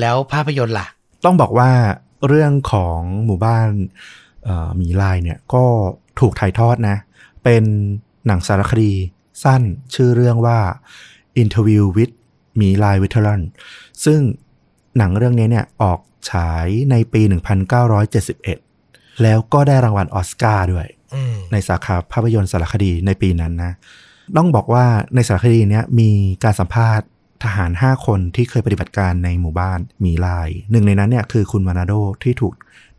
[0.00, 0.86] แล้วภาพยนตร์ล่ะ
[1.24, 1.70] ต้องบอกว่า
[2.28, 3.68] เรื่องของหมู่บ้าน
[4.44, 5.64] เอ่อหมีลายเนี่ยก็
[6.20, 6.96] ถูกถ่ายทอดนะ
[7.44, 7.64] เป็น
[8.26, 8.92] หนังสารคดี
[9.44, 9.62] สั้น
[9.94, 10.58] ชื่อเรื่องว่า
[11.42, 12.14] Interview with
[12.60, 13.40] มีลายวิท e ลัน
[14.04, 14.20] ซึ่ง
[14.98, 16.00] หนังเรื่องนี้เนี่ยออก
[16.30, 17.22] ฉายในปี
[18.42, 23.72] 1971 แล้วก็ได้รางวัลออสการ์ด้วยอืมในสาขาภาพยนตร์สารคดีในปีนั้นนะ
[24.36, 24.84] ต้องบอกว่า
[25.14, 26.10] ในสารคดีเนี้ยมี
[26.44, 27.06] การสัมภาษณ์
[27.44, 32.54] ทหาร 5 คนที่เคยปฏิบัติการในหมู่บ้านมีลาย หนึ่งในนั้นเนี่ยคือคุณวานาโดที่ถูก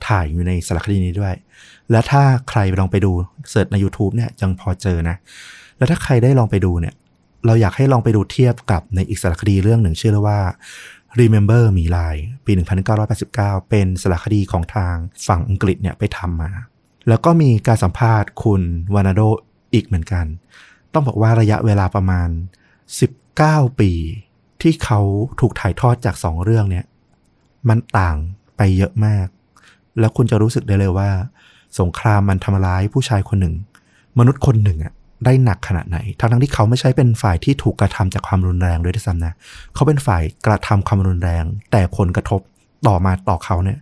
[0.07, 1.33] ถ่ายอยู่ในสารคดีนี้ด้วย
[1.91, 3.11] และถ้าใครลองไปดู
[3.49, 5.15] เสิร์ชใน YouTube เนี่ยยังพอเจอนะ
[5.77, 6.93] แล้วถ้าใครได้ลองไปดูเนี่ย
[7.45, 10.39] เราอยากให้ลองไปดูเทียบกับในอีกสารคดีเรื่องหนึ่งชื่อว่า
[11.19, 12.15] Remember มีลาย
[12.45, 12.51] ปี
[13.11, 14.95] 1989 เป็นสารคดีของทาง
[15.27, 16.51] ฝั่งอังกฤษเนี่ยไปทำมา
[17.07, 18.61] แล้วก็มีการสัมภาษณ์คุณ
[18.95, 19.21] วานาโด
[19.73, 20.25] อีกเหมือนกัน
[20.93, 22.29] ต้องบอกว่าระยะเวลาประมาณ
[23.03, 23.91] 19 ปี
[24.62, 24.99] ที่เขา
[25.39, 26.86] ถูกถ่ายทอดจากสองเรื่องเนี่ย
[27.70, 28.18] มันต่าง
[28.58, 29.28] ไปเยอะมาก
[29.99, 31.10] แล้วคุณจะรู้สึกได้เลยว่า
[31.80, 33.55] สงครามมันทำร้ายผู้ชายคนหนึ่ง
[34.20, 34.93] มนุษย์คนหนึ่งอะ
[35.26, 39.34] ได้หนักขนาดไหน ทั้งๆที่เขาไม่ใช่เป็นฝ่ายที่ถูกกระทำจากความรุนแรงด้วยซ้ำนะ
[39.74, 42.41] เขาเป็นฝ่ายกระทำความรุนแรง แต่ผลกระทบ
[42.88, 43.80] ต่อมาต่อเขาเนี่ย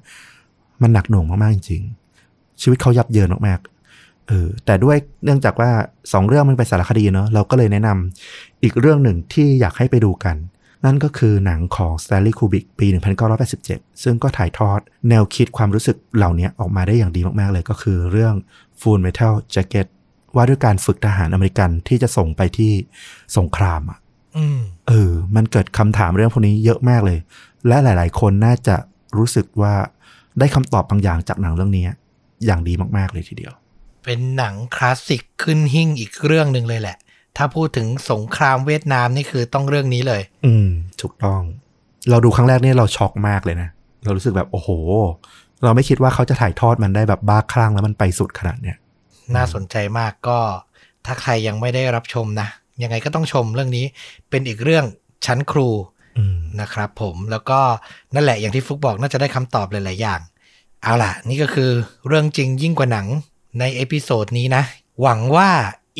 [0.81, 5.69] มันหนักหน่วงมาก ๆ จริงๆชีวิตเขายับเยินมากๆ เออ แต่ด้วยเนื่องจากว่า
[6.13, 10.35] สองเรื่องมันเป็นสารคดีเนาะ เราก็เลยแนะนำอีกเรื่องหนึ่งที่อยากให้ไปดูกัน
[10.85, 12.87] นั่นก็คือหนังของ Stanley Kubrick ปี
[13.45, 18.33] 1987 ซึ่งก็ถ่ายทอดแนวคิดความรู้สึกเหล่านี้ออกมาได้อย่างดีมาก ๆ เลยก็คือเรื่อง
[18.79, 19.87] Full Metal Jacket
[20.35, 22.71] ว่าด้วยการฝึกทหารอเมริกันที่จะส่งไปที่
[23.37, 23.99] สงครามอะ
[24.37, 27.19] อืมเออ มันเกิดคำถามเรื่องพวกนี้เยอะมากเลย
[27.67, 28.75] และหลาย ๆ คนน่าจะ
[29.17, 29.73] รู้สึกว่า
[30.39, 31.85] ได้คำตอบบางอย่างจากหนังเรื่องนี้
[32.45, 33.53] อย่างดีมากๆเลยทีเดียว
[34.03, 36.97] เป็นหนังคลาสสิกขึ้นหิ่งอีกเรื่องหนึ่งเลยแหละ
[37.37, 40.69] ถ้าพูดถึงสงครามเวียดนามนี่คือต้องเรื่องนี้เลย อืม
[41.01, 41.41] ถูกต้อง
[42.09, 43.69] เราดูครั้งแรกเนี่ยเราช็อกมากเลยนะ
[44.03, 44.69] เรารู้สึกแบบโอ้โห
[45.63, 48.77] เราไม่คิดว่าเขาจะถ่ายทอดมันได้แบบบ้าคลั่งแล้วมันไปสุดขนาดเนี้ย
[49.35, 50.39] น่าสนใจมากก็
[51.05, 52.47] ถ้าใครยังไม่ได้รับชมนะ
[52.83, 53.85] ยังไงก็ต้องชมเรื่องนี้
[54.29, 54.85] เป็นอีกเรื่อง
[55.25, 55.69] ชั้นครู
[56.17, 57.59] อืมนะครับผมแล้วก็
[58.15, 60.19] นั่นแหละอย่างที่ฟุกบอกน่าจะได้คำตอบหลาย ๆ อย่าง
[60.83, 61.71] เอาล่ะ นี่ก็คือ
[62.07, 63.07] เรื่องจริงยิ่งกว่าหนัง
[63.59, 64.63] ใน episode นี้นะ
[65.01, 65.49] หวังว่า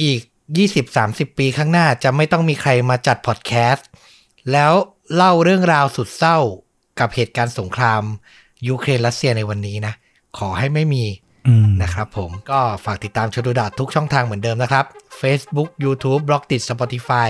[0.01, 0.21] อีก
[0.53, 3.87] 20-30 ปีข้างหน้าจะไม่ต้องมีใครมาจัดพอดแคสต์
[4.51, 4.73] แล้ว
[5.15, 6.37] เล่าเรื่องราวสุดเศร้า
[6.99, 8.03] กับเหตุการณ์สงคราม
[8.67, 9.93] ยูเครนรัสเซียในวันนี้นะ
[10.37, 11.05] ขอให้ไม่มี
[11.47, 14.85] อืมนะครับผมก็ฝากติดตามชดูดาทุกช่องทางเหมือนเดิมนะครับ
[15.21, 17.27] Facebook YouTube b l o g d i t Spotify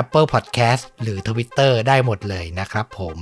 [0.00, 3.16] Apple Podcast หรือ Twitter ได้หมดเลยนะครับผม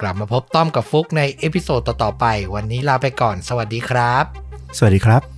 [0.00, 4.24] กลับมาพบต้อมกับฟุกใน episode ต่อ ๆ ไป วันนี้ลาไปก่อน สวัสดีครับ
[4.78, 5.35] สวัสดีครับ